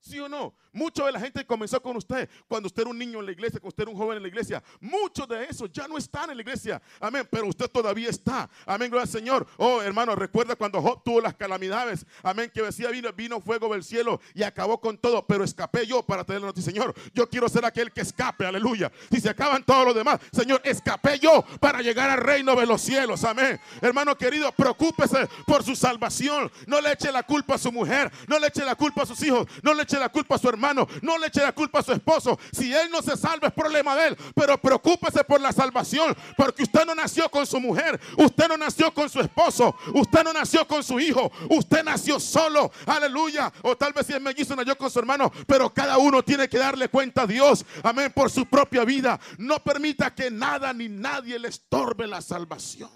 [0.00, 0.54] ¿Sí o no?
[0.72, 3.58] Mucho de la gente comenzó con usted cuando usted era un niño en la iglesia,
[3.58, 4.62] cuando usted era un joven en la iglesia.
[4.80, 6.80] Muchos de esos ya no están en la iglesia.
[7.00, 7.26] Amén.
[7.30, 8.48] Pero usted todavía está.
[8.64, 8.88] Amén.
[8.88, 9.46] Gloria al Señor.
[9.56, 12.06] Oh, hermano, recuerda cuando Job tuvo las calamidades.
[12.22, 12.50] Amén.
[12.54, 15.26] Que decía, vino, vino fuego del cielo y acabó con todo.
[15.26, 16.72] Pero escapé yo para tener la noticia.
[16.72, 18.46] Señor, yo quiero ser aquel que escape.
[18.46, 18.92] Aleluya.
[19.10, 22.80] Si se acaban todos los demás, Señor, escapé yo para llegar al reino de los
[22.80, 23.24] cielos.
[23.24, 23.60] Amén.
[23.80, 26.50] Hermano querido, preocúpese por su salvación.
[26.66, 28.10] No le eche la culpa a su mujer.
[28.28, 29.48] No le eche la culpa a sus hijos.
[29.64, 31.92] No le eche la culpa a su hermano, no le eche la culpa a su
[31.92, 32.38] esposo.
[32.52, 36.62] Si él no se salva es problema de él, pero preocúpese por la salvación, porque
[36.62, 40.66] usted no nació con su mujer, usted no nació con su esposo, usted no nació
[40.66, 43.52] con su hijo, usted nació solo, aleluya.
[43.62, 46.58] O tal vez si es mellizo nació con su hermano, pero cada uno tiene que
[46.58, 49.18] darle cuenta a Dios, amén, por su propia vida.
[49.38, 52.90] No permita que nada ni nadie le estorbe la salvación.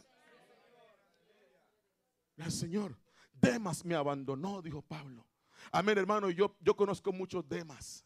[2.36, 2.98] El Señor,
[3.32, 5.26] Demas me abandonó, dijo Pablo.
[5.72, 6.30] Amén, hermano.
[6.30, 8.04] Yo, yo conozco muchos demás.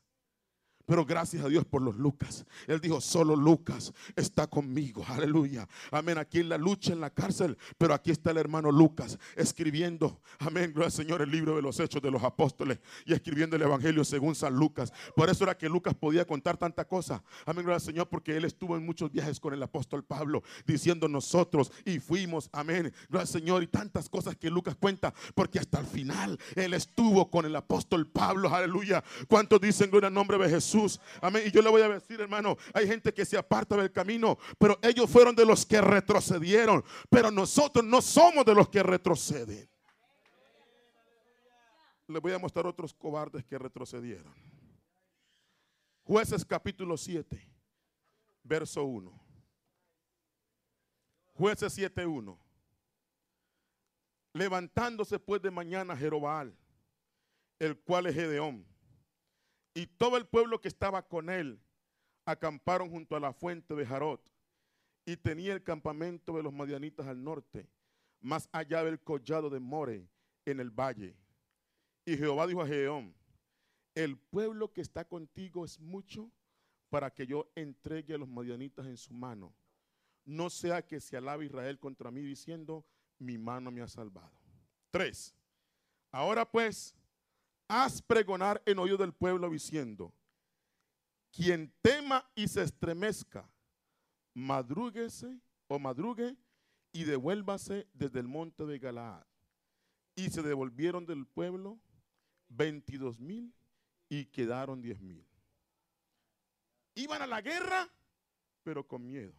[0.88, 2.46] Pero gracias a Dios por los Lucas.
[2.66, 5.04] Él dijo, solo Lucas está conmigo.
[5.08, 5.68] Aleluya.
[5.90, 6.16] Amén.
[6.16, 7.58] Aquí en la lucha, en la cárcel.
[7.76, 10.22] Pero aquí está el hermano Lucas escribiendo.
[10.38, 10.72] Amén.
[10.72, 11.20] Gloria al Señor.
[11.20, 12.78] El libro de los hechos de los apóstoles.
[13.04, 14.90] Y escribiendo el Evangelio según San Lucas.
[15.14, 17.22] Por eso era que Lucas podía contar tanta cosa.
[17.44, 17.64] Amén.
[17.64, 18.08] Gloria al Señor.
[18.08, 20.42] Porque él estuvo en muchos viajes con el apóstol Pablo.
[20.66, 21.70] Diciendo nosotros.
[21.84, 22.48] Y fuimos.
[22.50, 22.94] Amén.
[23.10, 23.62] Gloria al Señor.
[23.62, 25.12] Y tantas cosas que Lucas cuenta.
[25.34, 28.48] Porque hasta el final él estuvo con el apóstol Pablo.
[28.54, 29.04] Aleluya.
[29.28, 30.77] ¿Cuántos dicen gloria al nombre de Jesús?
[31.20, 31.44] Amén.
[31.46, 34.78] Y yo le voy a decir, hermano, hay gente que se aparta del camino, pero
[34.82, 36.84] ellos fueron de los que retrocedieron.
[37.10, 39.68] Pero nosotros no somos de los que retroceden.
[42.06, 44.34] Les voy a mostrar otros cobardes que retrocedieron.
[46.04, 47.38] Jueces capítulo 7,
[48.42, 49.12] verso 1.
[51.34, 52.38] Jueces 7.1.
[54.32, 56.56] Levantándose pues de mañana Jerobal,
[57.58, 58.64] el cual es Gedeón
[59.78, 61.62] y todo el pueblo que estaba con él
[62.24, 64.20] acamparon junto a la fuente de Jarot.
[65.06, 67.70] Y tenía el campamento de los madianitas al norte,
[68.20, 70.10] más allá del collado de More,
[70.44, 71.16] en el valle.
[72.04, 73.14] Y Jehová dijo a Gedeón,
[73.94, 76.28] el pueblo que está contigo es mucho
[76.90, 79.54] para que yo entregue a los madianitas en su mano.
[80.24, 82.84] No sea que se alabe Israel contra mí diciendo,
[83.20, 84.40] mi mano me ha salvado.
[84.90, 85.36] Tres.
[86.10, 86.97] Ahora pues,
[87.68, 90.12] haz pregonar en oído del pueblo diciendo,
[91.30, 93.48] quien tema y se estremezca,
[94.34, 95.38] madrúguese
[95.68, 96.36] o madrugue
[96.92, 99.24] y devuélvase desde el monte de Galaad.
[100.16, 101.78] Y se devolvieron del pueblo
[102.48, 103.54] 22 mil
[104.08, 105.24] y quedaron 10 mil.
[106.94, 107.88] Iban a la guerra,
[108.64, 109.34] pero con miedo.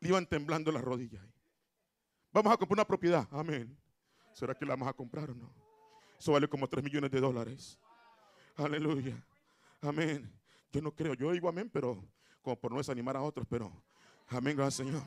[0.00, 1.26] Le iban temblando las rodillas.
[2.30, 3.26] Vamos a comprar una propiedad.
[3.32, 3.76] Amén.
[4.32, 5.67] ¿Será que la vamos a comprar o no?
[6.18, 7.78] Eso vale como 3 millones de dólares.
[8.56, 9.14] Aleluya.
[9.80, 10.30] Amén.
[10.72, 12.02] Yo no creo, yo digo amén, pero
[12.42, 13.72] como por no desanimar a otros, pero
[14.28, 15.02] amén, gracias Señor.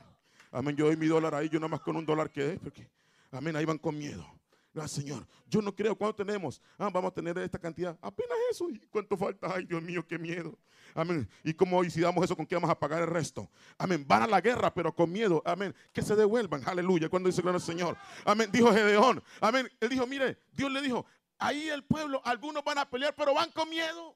[0.52, 2.90] Amén, yo doy mi dólar ahí, yo nada más con un dólar que es, porque
[3.32, 4.26] amén, ahí van con miedo.
[4.74, 5.28] Gracias, Señor.
[5.48, 5.96] Yo no creo.
[5.96, 6.62] ¿Cuánto tenemos?
[6.78, 7.98] Ah, vamos a tener esta cantidad.
[8.02, 8.70] Apenas eso.
[8.70, 9.54] ¿Y cuánto falta?
[9.54, 10.58] Ay, Dios mío, qué miedo.
[10.96, 11.30] Amén.
[11.44, 13.50] ¿Y cómo hoy si damos eso, con qué vamos a pagar el resto?
[13.78, 14.06] Amén.
[14.08, 15.42] Van a la guerra, pero con miedo.
[15.46, 15.76] Amén.
[15.92, 16.62] Que se devuelvan.
[16.66, 17.10] Aleluya.
[17.10, 17.98] Cuando dice el Señor.
[18.24, 18.50] Amén.
[18.52, 19.22] Dijo Gedeón.
[19.42, 19.70] Amén.
[19.82, 21.06] Él dijo, mire, Dios le dijo,
[21.38, 24.16] ahí el pueblo, algunos van a pelear, pero van con miedo.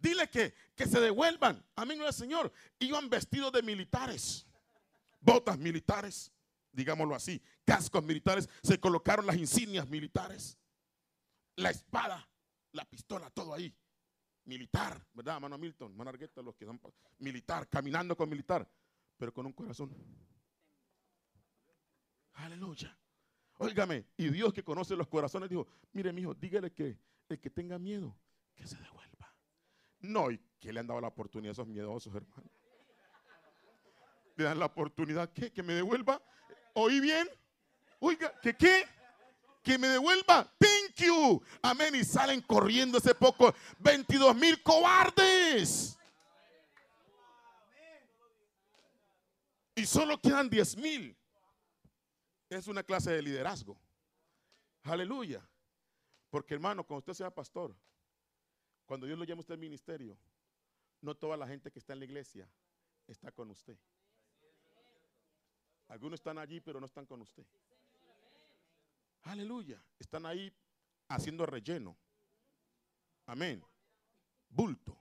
[0.00, 1.64] Dile que, que se devuelvan.
[1.76, 2.52] Amén, el Señor.
[2.78, 4.46] Iban vestidos de militares.
[5.20, 6.30] Botas militares
[6.78, 10.56] digámoslo así, cascos militares, se colocaron las insignias militares,
[11.56, 12.26] la espada,
[12.72, 13.76] la pistola todo ahí.
[14.46, 15.92] Militar, ¿verdad, hermano Milton?
[15.92, 16.66] Hermano Argueta, los que
[17.18, 18.66] militar, caminando con militar,
[19.18, 19.94] pero con un corazón.
[22.32, 22.98] Aleluya.
[23.58, 26.98] Óigame, y Dios que conoce los corazones dijo, mire, mijo, dígale que
[27.28, 28.16] el que tenga miedo,
[28.54, 29.36] que se devuelva.
[30.00, 32.50] No, y que le han dado la oportunidad a esos miedosos, hermano.
[34.36, 35.52] Le dan la oportunidad, ¿qué?
[35.52, 36.22] Que me devuelva.
[36.72, 37.28] ¿Oí bien?
[38.00, 38.84] Oiga, ¿que qué?
[39.62, 40.44] Que me devuelva.
[40.58, 41.42] Thank you.
[41.62, 41.94] Amén.
[41.94, 45.98] Y salen corriendo ese poco 22 mil cobardes.
[49.74, 51.16] Y solo quedan 10 mil.
[52.48, 53.78] Es una clase de liderazgo.
[54.84, 55.46] Aleluya.
[56.30, 57.74] Porque hermano, cuando usted sea pastor,
[58.86, 60.18] cuando Dios lo llama a usted al ministerio,
[61.00, 62.48] no toda la gente que está en la iglesia
[63.06, 63.78] está con usted.
[65.88, 67.46] Algunos están allí, pero no están con usted.
[69.28, 69.78] Aleluya.
[69.98, 70.50] Están ahí
[71.08, 71.98] haciendo relleno.
[73.26, 73.62] Amén.
[74.48, 74.96] Bulto.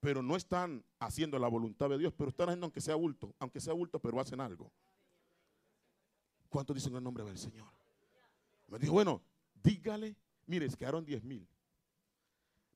[0.00, 3.60] Pero no están haciendo la voluntad de Dios, pero están haciendo aunque sea bulto, aunque
[3.60, 4.72] sea bulto, pero hacen algo.
[6.48, 7.68] ¿Cuántos dicen el nombre del Señor?
[8.68, 9.22] Me dijo, bueno,
[9.62, 10.16] dígale,
[10.46, 11.46] mire, quedaron 10 mil.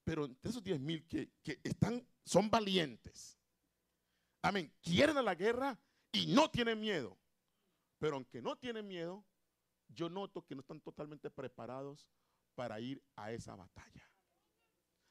[0.05, 3.39] Pero entre esos 10 mil que, que están, son valientes.
[4.43, 4.71] Amén.
[4.83, 5.79] Quieren a la guerra
[6.13, 7.17] y no tienen miedo.
[7.99, 9.25] Pero aunque no tienen miedo,
[9.89, 12.09] yo noto que no están totalmente preparados
[12.55, 14.11] para ir a esa batalla.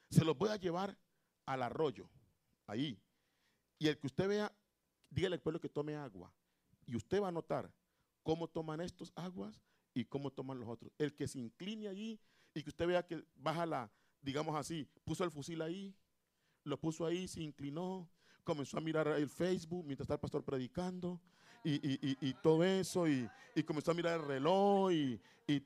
[0.09, 0.97] Se los voy a llevar
[1.45, 2.09] al arroyo,
[2.65, 3.01] ahí.
[3.79, 4.55] Y el que usted vea,
[5.09, 6.33] dígale al pueblo que tome agua.
[6.85, 7.71] Y usted va a notar
[8.23, 9.61] cómo toman estos aguas
[9.93, 10.91] y cómo toman los otros.
[10.97, 12.19] El que se incline allí
[12.53, 15.95] y que usted vea que baja la, digamos así, puso el fusil ahí,
[16.63, 18.09] lo puso ahí, se inclinó,
[18.43, 21.21] comenzó a mirar el Facebook mientras está el pastor predicando
[21.63, 23.29] y, todo eso, y,
[23.65, 25.19] comenzó a mirar el reloj y,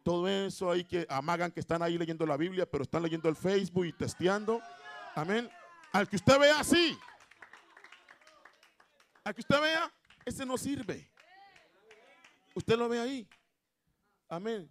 [0.03, 3.35] todo eso, ahí que amagan que están ahí leyendo la Biblia, pero están leyendo el
[3.35, 4.61] Facebook y testeando.
[5.15, 5.49] Amén.
[5.91, 6.97] Al que usted vea así,
[9.23, 9.91] al que usted vea,
[10.25, 11.09] ese no sirve.
[12.53, 13.27] Usted lo ve ahí.
[14.29, 14.69] Amén.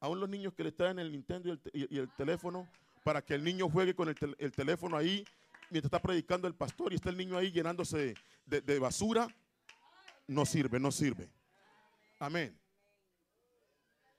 [0.00, 2.68] Aún los niños que le traen el Nintendo y el, teléfono
[3.04, 5.24] para que el niño juegue con el, teléfono ahí
[5.70, 8.14] mientras está predicando el pastor y está el niño ahí llenándose
[8.46, 9.28] de, basura,
[10.30, 11.28] no sirve, no sirve.
[12.20, 12.56] Amén.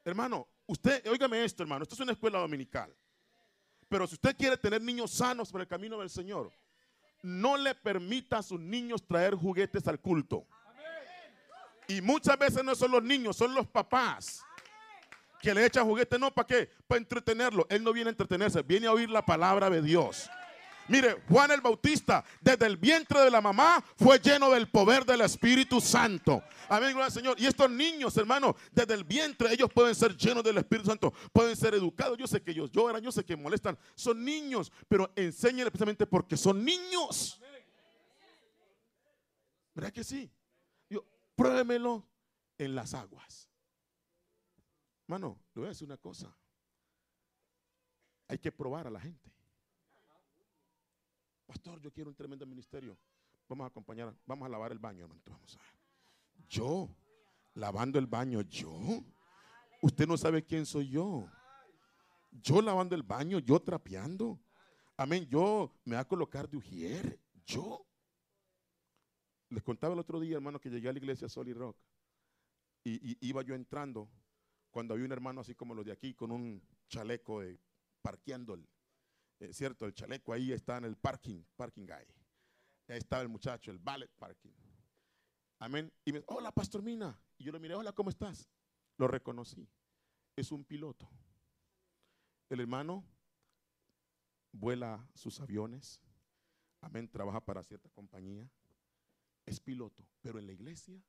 [0.03, 2.93] Hermano, usted, óigame esto, hermano, esto es una escuela dominical.
[3.87, 6.51] Pero si usted quiere tener niños sanos por el camino del Señor,
[7.21, 10.45] no le permita a sus niños traer juguetes al culto.
[11.87, 14.41] Y muchas veces no son los niños, son los papás
[15.41, 16.19] que le echan juguete.
[16.19, 16.69] No, ¿para qué?
[16.87, 17.65] Para entretenerlo.
[17.69, 20.29] Él no viene a entretenerse, viene a oír la palabra de Dios.
[20.87, 25.21] Mire, Juan el Bautista, desde el vientre de la mamá, fue lleno del poder del
[25.21, 26.43] Espíritu Santo.
[26.69, 27.39] Amén, gloria al Señor.
[27.39, 31.55] Y estos niños, hermano, desde el vientre, ellos pueden ser llenos del Espíritu Santo, pueden
[31.55, 32.17] ser educados.
[32.17, 33.77] Yo sé que ellos lloran, yo sé que molestan.
[33.95, 37.39] Son niños, pero enséñenle precisamente porque son niños.
[39.73, 40.29] ¿Verdad que sí?
[41.41, 42.07] pruébemelo
[42.59, 43.49] en las aguas.
[45.07, 46.31] Mano, le voy a decir una cosa.
[48.27, 49.31] Hay que probar a la gente.
[51.51, 52.97] Pastor, yo quiero un tremendo ministerio.
[53.49, 55.21] Vamos a acompañar, vamos a lavar el baño, hermano.
[55.25, 55.59] Vamos a.
[56.47, 56.89] Yo,
[57.55, 59.03] lavando el baño, yo.
[59.81, 61.29] Usted no sabe quién soy yo.
[62.31, 64.39] Yo lavando el baño, yo trapeando.
[64.95, 65.27] Amén.
[65.29, 67.19] Yo me voy a colocar de ujier.
[67.45, 67.85] Yo.
[69.49, 71.75] Les contaba el otro día, hermano, que llegué a la iglesia Sol Rock.
[72.85, 74.09] Y, iba yo entrando
[74.69, 77.59] cuando había un hermano así como los de aquí, con un chaleco de
[78.01, 78.57] parqueando
[79.41, 82.05] eh, cierto, el chaleco ahí está en el parking, parking guy.
[82.87, 84.51] Ahí estaba el muchacho, el ballet parking.
[85.59, 85.91] Amén.
[86.05, 87.19] Y me dice, hola, Pastor Mina.
[87.37, 88.49] Y yo le miré, hola, ¿cómo estás?
[88.97, 89.67] Lo reconocí.
[90.35, 91.09] Es un piloto.
[92.49, 93.03] El hermano
[94.51, 96.01] vuela sus aviones.
[96.79, 97.09] Amén.
[97.09, 98.49] Trabaja para cierta compañía
[99.45, 101.01] es piloto, pero en la iglesia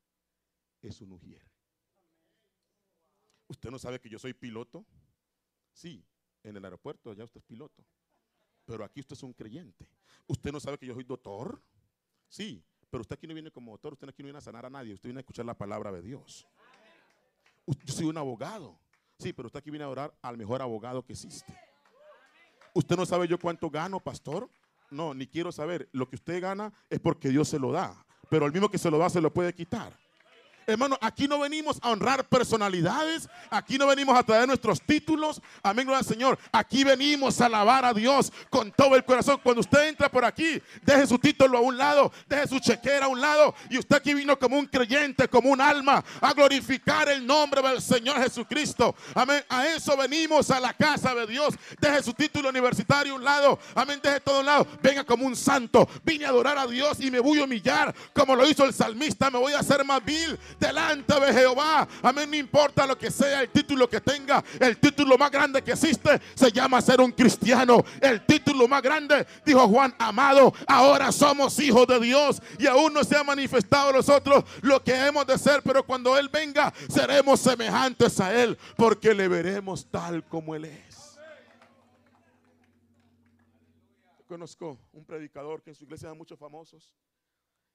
[0.81, 1.41] es un ujier.
[3.47, 4.85] ¿Usted no sabe que yo soy piloto?
[5.71, 6.03] Sí,
[6.43, 7.85] en el aeropuerto ya usted es piloto.
[8.65, 9.87] Pero aquí usted es un creyente.
[10.27, 11.61] ¿Usted no sabe que yo soy doctor?
[12.29, 14.69] Sí, pero usted aquí no viene como doctor, usted aquí no viene a sanar a
[14.69, 16.47] nadie, usted viene a escuchar la palabra de Dios.
[17.85, 18.77] Yo soy un abogado.
[19.19, 21.53] Sí, pero usted aquí viene a orar al mejor abogado que existe.
[22.73, 24.49] ¿Usted no sabe yo cuánto gano, pastor?
[24.89, 25.89] No, ni quiero saber.
[25.91, 28.03] Lo que usted gana es porque Dios se lo da
[28.33, 29.95] pero el mismo que se lo da se lo puede quitar.
[30.65, 35.85] Hermano, aquí no venimos a honrar personalidades, aquí no venimos a traer nuestros títulos, amén,
[35.85, 36.39] gloria al Señor.
[36.51, 39.39] Aquí venimos a alabar a Dios con todo el corazón.
[39.43, 43.09] Cuando usted entra por aquí, deje su título a un lado, deje su chequera a
[43.09, 47.25] un lado, y usted aquí vino como un creyente, como un alma, a glorificar el
[47.25, 48.95] nombre del Señor Jesucristo.
[49.15, 49.43] Amén.
[49.49, 51.55] A eso venimos a la casa de Dios.
[51.79, 54.67] Deje su título universitario a un lado, amén, deje todo a un lado.
[54.81, 55.87] Venga como un santo.
[56.03, 59.29] Vine a adorar a Dios y me voy a humillar, como lo hizo el salmista.
[59.29, 61.87] Me voy a hacer más vil delante de Jehová.
[62.01, 64.43] Amén, no importa lo que sea el título que tenga.
[64.59, 67.83] El título más grande que existe se llama ser un cristiano.
[68.01, 73.03] El título más grande, dijo Juan, amado, ahora somos hijos de Dios y aún no
[73.03, 77.39] se ha manifestado a nosotros lo que hemos de ser, pero cuando Él venga seremos
[77.39, 81.03] semejantes a Él porque le veremos tal como Él es.
[84.33, 86.91] conozco un predicador que en su iglesia da muchos famosos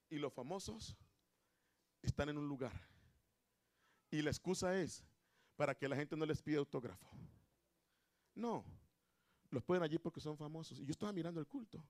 [0.09, 0.93] y los famosos
[2.01, 2.73] están en un lugar
[4.11, 5.03] y la excusa es
[5.55, 7.07] para que la gente no les pida autógrafo.
[8.33, 8.63] No,
[9.51, 10.79] los pueden allí porque son famosos.
[10.79, 11.83] Y yo estaba mirando el culto.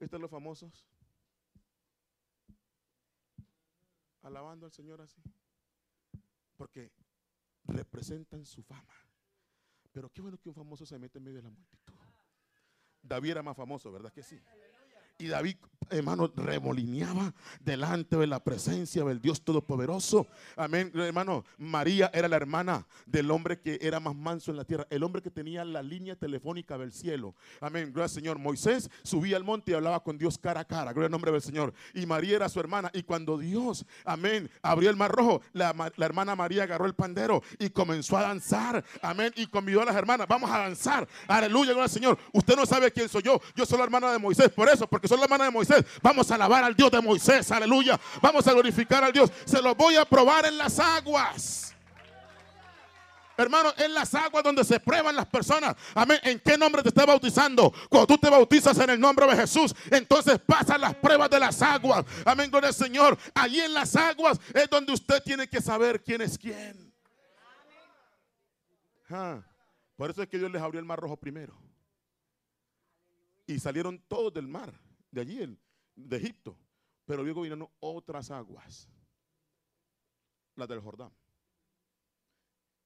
[0.00, 0.86] Están los famosos
[4.22, 5.22] alabando al Señor así.
[6.56, 6.90] Porque
[7.64, 8.94] representan su fama.
[9.92, 11.94] Pero qué bueno que un famoso se mete en medio de la multitud.
[13.02, 14.40] David era más famoso, ¿verdad que sí?
[15.18, 15.58] Y David,
[15.90, 20.26] hermano, remolineaba delante de la presencia del Dios Todopoderoso.
[20.56, 21.44] Amén, hermano.
[21.58, 25.22] María era la hermana del hombre que era más manso en la tierra, el hombre
[25.22, 27.34] que tenía la línea telefónica del cielo.
[27.60, 28.38] Amén, gracias Señor.
[28.38, 30.92] Moisés subía al monte y hablaba con Dios cara a cara.
[30.92, 31.72] Gloria al nombre del Señor.
[31.94, 32.90] Y María era su hermana.
[32.92, 37.70] Y cuando Dios, amén, abrió el mar rojo, la, hermana María agarró el pandero y
[37.70, 38.84] comenzó a danzar.
[39.00, 39.32] Amén.
[39.36, 41.06] Y convidó a las hermanas, vamos a danzar.
[41.28, 42.18] Aleluya, gloria al Señor.
[42.32, 43.40] Usted no sabe quién soy yo.
[43.54, 44.48] Yo soy la hermana de Moisés.
[44.48, 45.73] Por eso, porque que son la mano de Moisés.
[46.02, 47.98] Vamos a alabar al Dios de Moisés, aleluya.
[48.20, 49.30] Vamos a glorificar al Dios.
[49.44, 51.74] Se los voy a probar en las aguas.
[53.36, 55.74] Hermano, en las aguas donde se prueban las personas.
[55.94, 56.18] Amén.
[56.22, 57.72] ¿En qué nombre te está bautizando?
[57.88, 61.60] Cuando tú te bautizas en el nombre de Jesús, entonces pasan las pruebas de las
[61.60, 62.04] aguas.
[62.24, 63.18] Amén, gloria al Señor.
[63.34, 66.92] Allí en las aguas es donde usted tiene que saber quién es quién.
[69.10, 69.42] Ah,
[69.96, 71.56] por eso es que Dios les abrió el mar rojo primero.
[73.46, 74.72] Y salieron todos del mar
[75.10, 75.58] de allí,
[75.94, 76.58] de Egipto.
[77.04, 78.88] Pero luego vinieron otras aguas,
[80.54, 81.12] las del Jordán.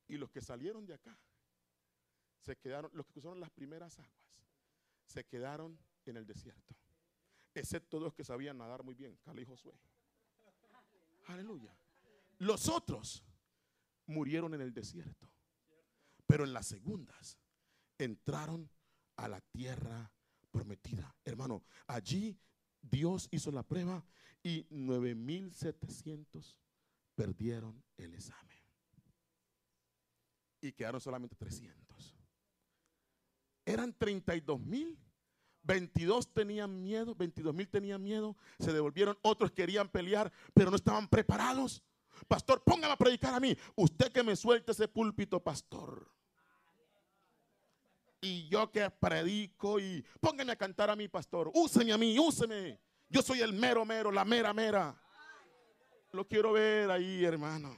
[0.08, 1.16] Y los que salieron de acá,
[2.40, 4.42] se quedaron, los que cruzaron las primeras aguas,
[5.06, 6.74] se quedaron en el desierto.
[7.54, 9.74] Excepto dos que sabían nadar muy bien, Cali y Josué.
[11.26, 11.76] Aleluya.
[12.38, 13.24] Los otros
[14.06, 15.30] murieron en el desierto.
[16.26, 17.38] Pero en las segundas
[17.96, 18.70] entraron
[19.16, 20.10] a la tierra
[20.50, 21.14] prometida.
[21.24, 22.38] Hermano, allí
[22.90, 24.04] Dios hizo la prueba
[24.42, 26.56] y 9700
[27.14, 28.56] perdieron el examen.
[30.60, 32.16] Y quedaron solamente 300.
[33.64, 34.98] Eran 32 mil.
[35.62, 41.06] 22 tenían miedo, 22 mil tenían miedo, se devolvieron, otros querían pelear, pero no estaban
[41.08, 41.82] preparados.
[42.26, 43.54] Pastor, póngame a predicar a mí.
[43.76, 46.17] Usted que me suelte ese púlpito, pastor
[48.20, 52.80] y yo que predico y pónganme a cantar a mi pastor, úseme a mí, úseme.
[53.08, 55.00] Yo soy el mero mero, la mera mera.
[56.12, 57.76] Lo quiero ver ahí, hermano.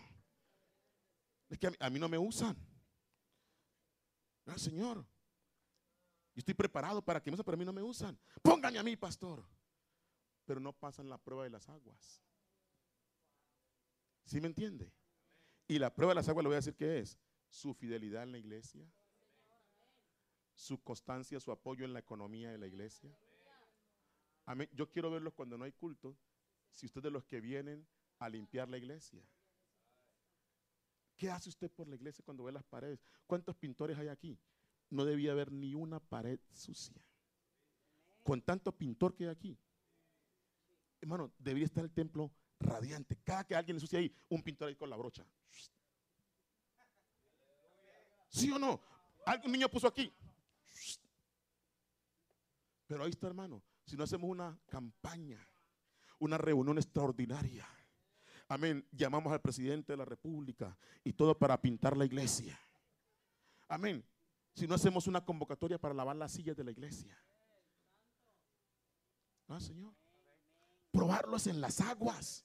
[1.48, 2.56] Es que a mí, no me usan.
[4.46, 4.98] Ah, Señor.
[6.34, 8.18] Yo estoy preparado para que me usen, pero a mí no me usan.
[8.40, 9.44] Pónganme a mí, pastor.
[10.44, 12.22] Pero no pasan la prueba de las aguas.
[14.24, 14.92] ¿Sí me entiende?
[15.66, 17.18] Y la prueba de las aguas le voy a decir que es
[17.48, 18.88] su fidelidad en la iglesia
[20.60, 23.10] su constancia, su apoyo en la economía de la iglesia.
[24.44, 24.68] Amén.
[24.74, 26.14] Yo quiero verlos cuando no hay culto,
[26.70, 27.86] si usted de los que vienen
[28.18, 29.22] a limpiar la iglesia.
[31.16, 33.00] ¿Qué hace usted por la iglesia cuando ve las paredes?
[33.26, 34.38] ¿Cuántos pintores hay aquí?
[34.90, 37.02] No debía haber ni una pared sucia.
[38.22, 39.58] Con tanto pintor que hay aquí.
[41.00, 43.16] Hermano, debería estar el templo radiante.
[43.24, 45.24] Cada que alguien le sucia ahí, un pintor ahí con la brocha.
[48.28, 48.78] ¿Sí o no?
[49.24, 50.12] Algún niño puso aquí.
[52.90, 53.62] Pero ahí está, hermano.
[53.86, 55.38] Si no hacemos una campaña,
[56.18, 57.64] una reunión extraordinaria.
[58.48, 58.84] Amén.
[58.90, 62.58] Llamamos al presidente de la República y todo para pintar la iglesia.
[63.68, 64.04] Amén.
[64.56, 67.16] Si no hacemos una convocatoria para lavar las sillas de la iglesia.
[69.46, 69.94] Ah, Señor.
[70.90, 72.44] Probarlos en las aguas.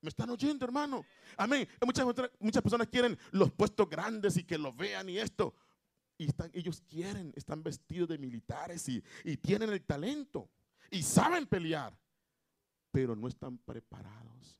[0.00, 1.04] ¿Me están oyendo, hermano?
[1.36, 1.68] Amén.
[1.86, 2.04] Muchas,
[2.40, 5.54] muchas personas quieren los puestos grandes y que los vean y esto.
[6.18, 9.02] Y están, ellos quieren, están vestidos de militares y,
[9.36, 10.50] tienen el talento
[10.90, 11.96] y saben pelear,
[12.90, 14.58] pero no están preparados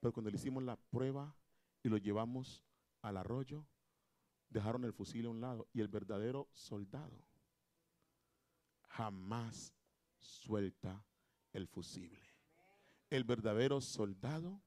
[0.00, 1.34] Pero cuando le hicimos la prueba
[1.82, 2.64] y lo llevamos
[3.00, 3.64] al arroyo,
[4.50, 7.32] dejaron el fusil a un lado y el verdadero soldado
[8.92, 9.72] jamás
[10.18, 11.04] suelta
[11.52, 12.20] el fusible.
[13.10, 14.60] El verdadero soldado,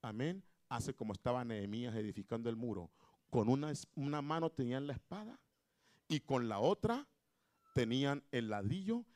[0.00, 2.90] amén, hace como estaba Nehemías edificando el muro.
[3.32, 5.40] Con una, una mano tenían la espada
[6.06, 7.08] y con la otra
[7.72, 9.06] tenían el ladrillo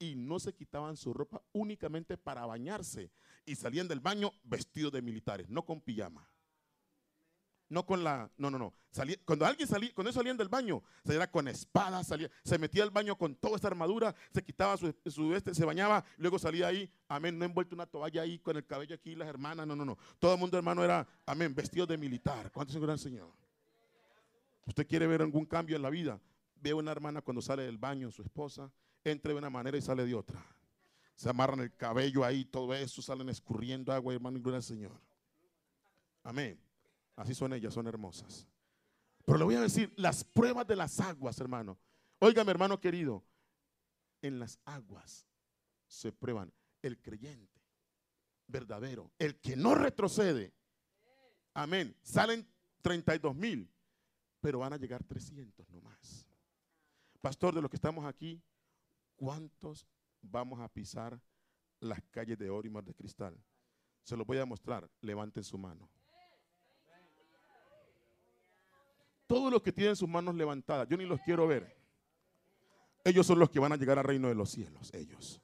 [0.00, 3.12] y no se quitaban su ropa únicamente para bañarse
[3.46, 6.28] y salían del baño vestidos de militares, no con pijama.
[7.68, 8.74] No con la, no, no, no.
[9.24, 13.16] cuando alguien salía, cuando salían del baño, salía con espada, salía, se metía al baño
[13.16, 17.38] con toda esta armadura, se quitaba su, su este, se bañaba, luego salía ahí, amén,
[17.38, 19.96] no envuelto una toalla ahí con el cabello aquí, las hermanas, no, no, no.
[20.18, 22.50] Todo el mundo hermano era, amén, vestido de militar.
[22.50, 23.41] ¿Cuánto se el Señor?
[24.66, 26.20] ¿Usted quiere ver algún cambio en la vida?
[26.56, 28.70] Ve una hermana cuando sale del baño, su esposa,
[29.04, 30.44] entra de una manera y sale de otra.
[31.14, 35.00] Se amarran el cabello ahí, todo eso, salen escurriendo agua, hermano, y gloria al Señor.
[36.22, 36.60] Amén.
[37.16, 38.46] Así son ellas, son hermosas.
[39.24, 41.78] Pero le voy a decir, las pruebas de las aguas, hermano.
[42.18, 43.24] Óigame, hermano querido,
[44.20, 45.26] en las aguas
[45.86, 46.52] se prueban
[46.82, 47.60] el creyente
[48.46, 50.52] verdadero, el que no retrocede.
[51.54, 51.96] Amén.
[52.02, 52.46] Salen
[52.82, 53.71] 32 mil,
[54.42, 56.26] pero van a llegar 300 nomás.
[57.22, 58.42] Pastor, de los que estamos aquí,
[59.16, 59.86] ¿cuántos
[60.20, 61.18] vamos a pisar
[61.80, 63.34] las calles de oro y mar de cristal?
[64.02, 64.90] Se los voy a mostrar.
[65.00, 65.88] Levanten su mano.
[69.32, 71.74] todos los que tienen sus manos levantadas, yo ni los quiero ver.
[73.02, 75.40] Ellos son los que van a llegar al reino de los cielos, ellos.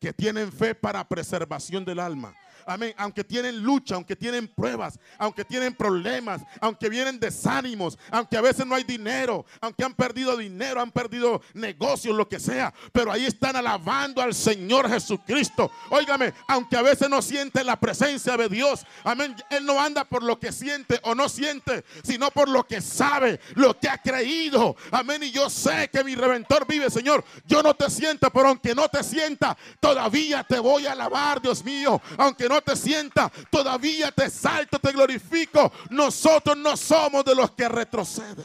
[0.00, 2.34] Que tienen fe para preservación del alma.
[2.64, 2.94] Amén.
[2.96, 8.66] Aunque tienen lucha, aunque tienen pruebas, aunque tienen problemas, aunque vienen desánimos, aunque a veces
[8.66, 12.72] no hay dinero, aunque han perdido dinero, han perdido negocios, lo que sea.
[12.92, 15.70] Pero ahí están alabando al Señor Jesucristo.
[15.90, 18.86] Óigame, aunque a veces no siente la presencia de Dios.
[19.04, 19.36] Amén.
[19.50, 23.40] Él no anda por lo que siente o no siente, sino por lo que sabe,
[23.54, 24.76] lo que ha creído.
[24.90, 25.22] Amén.
[25.22, 27.24] Y yo sé que mi redentor vive, Señor.
[27.46, 31.64] Yo no te siento, pero aunque no te sienta, todavía te voy a alabar, Dios
[31.64, 32.00] mío.
[32.48, 35.72] No te sienta, todavía te salto, te glorifico.
[35.90, 38.44] Nosotros no somos de los que retroceden.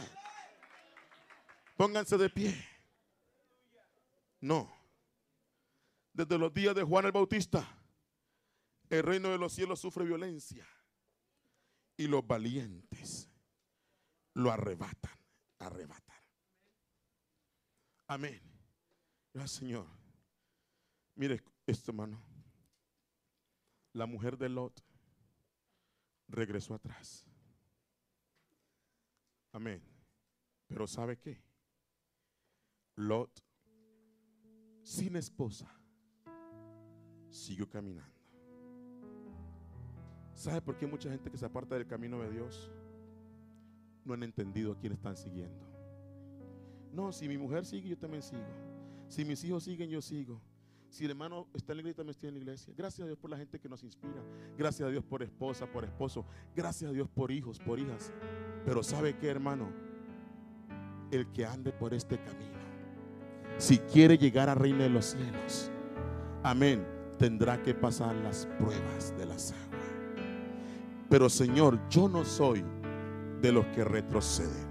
[1.76, 2.68] Pónganse de pie.
[4.40, 4.72] No.
[6.14, 7.68] Desde los días de Juan el Bautista,
[8.90, 10.68] el reino de los cielos sufre violencia.
[11.98, 13.30] Y los valientes
[14.34, 15.18] lo arrebatan,
[15.60, 16.18] arrebatan.
[18.07, 18.41] Amén.
[19.34, 19.86] Gracias, Señor.
[21.15, 22.30] Mire esto, hermano
[23.93, 24.84] la mujer de Lot
[26.27, 27.26] regresó atrás.
[29.51, 29.81] Amén.
[30.68, 31.41] Pero ¿sabe qué?
[32.95, 33.43] Lot,
[34.84, 35.69] sin esposa,
[37.30, 38.22] siguió caminando.
[40.34, 42.72] ¿Sabe por qué mucha gente que se aparta del camino de Dios
[44.05, 45.68] no han entendido a quién están siguiendo?
[46.91, 48.43] No, si mi mujer sigue, yo también sigo.
[49.07, 50.41] Si mis hijos siguen, yo sigo.
[50.91, 52.73] Si el hermano está en la iglesia, también estoy en la iglesia.
[52.77, 54.22] Gracias a Dios por la gente que nos inspira.
[54.57, 56.26] Gracias a Dios por esposa, por esposo.
[56.53, 58.11] Gracias a Dios por hijos, por hijas.
[58.65, 59.69] Pero ¿sabe qué, hermano?
[61.09, 62.59] El que ande por este camino,
[63.57, 65.72] si quiere llegar al reino de los cielos,
[66.43, 66.85] amén,
[67.18, 69.72] tendrá que pasar las pruebas de las aguas.
[71.09, 72.65] Pero Señor, yo no soy
[73.41, 74.70] de los que retroceden.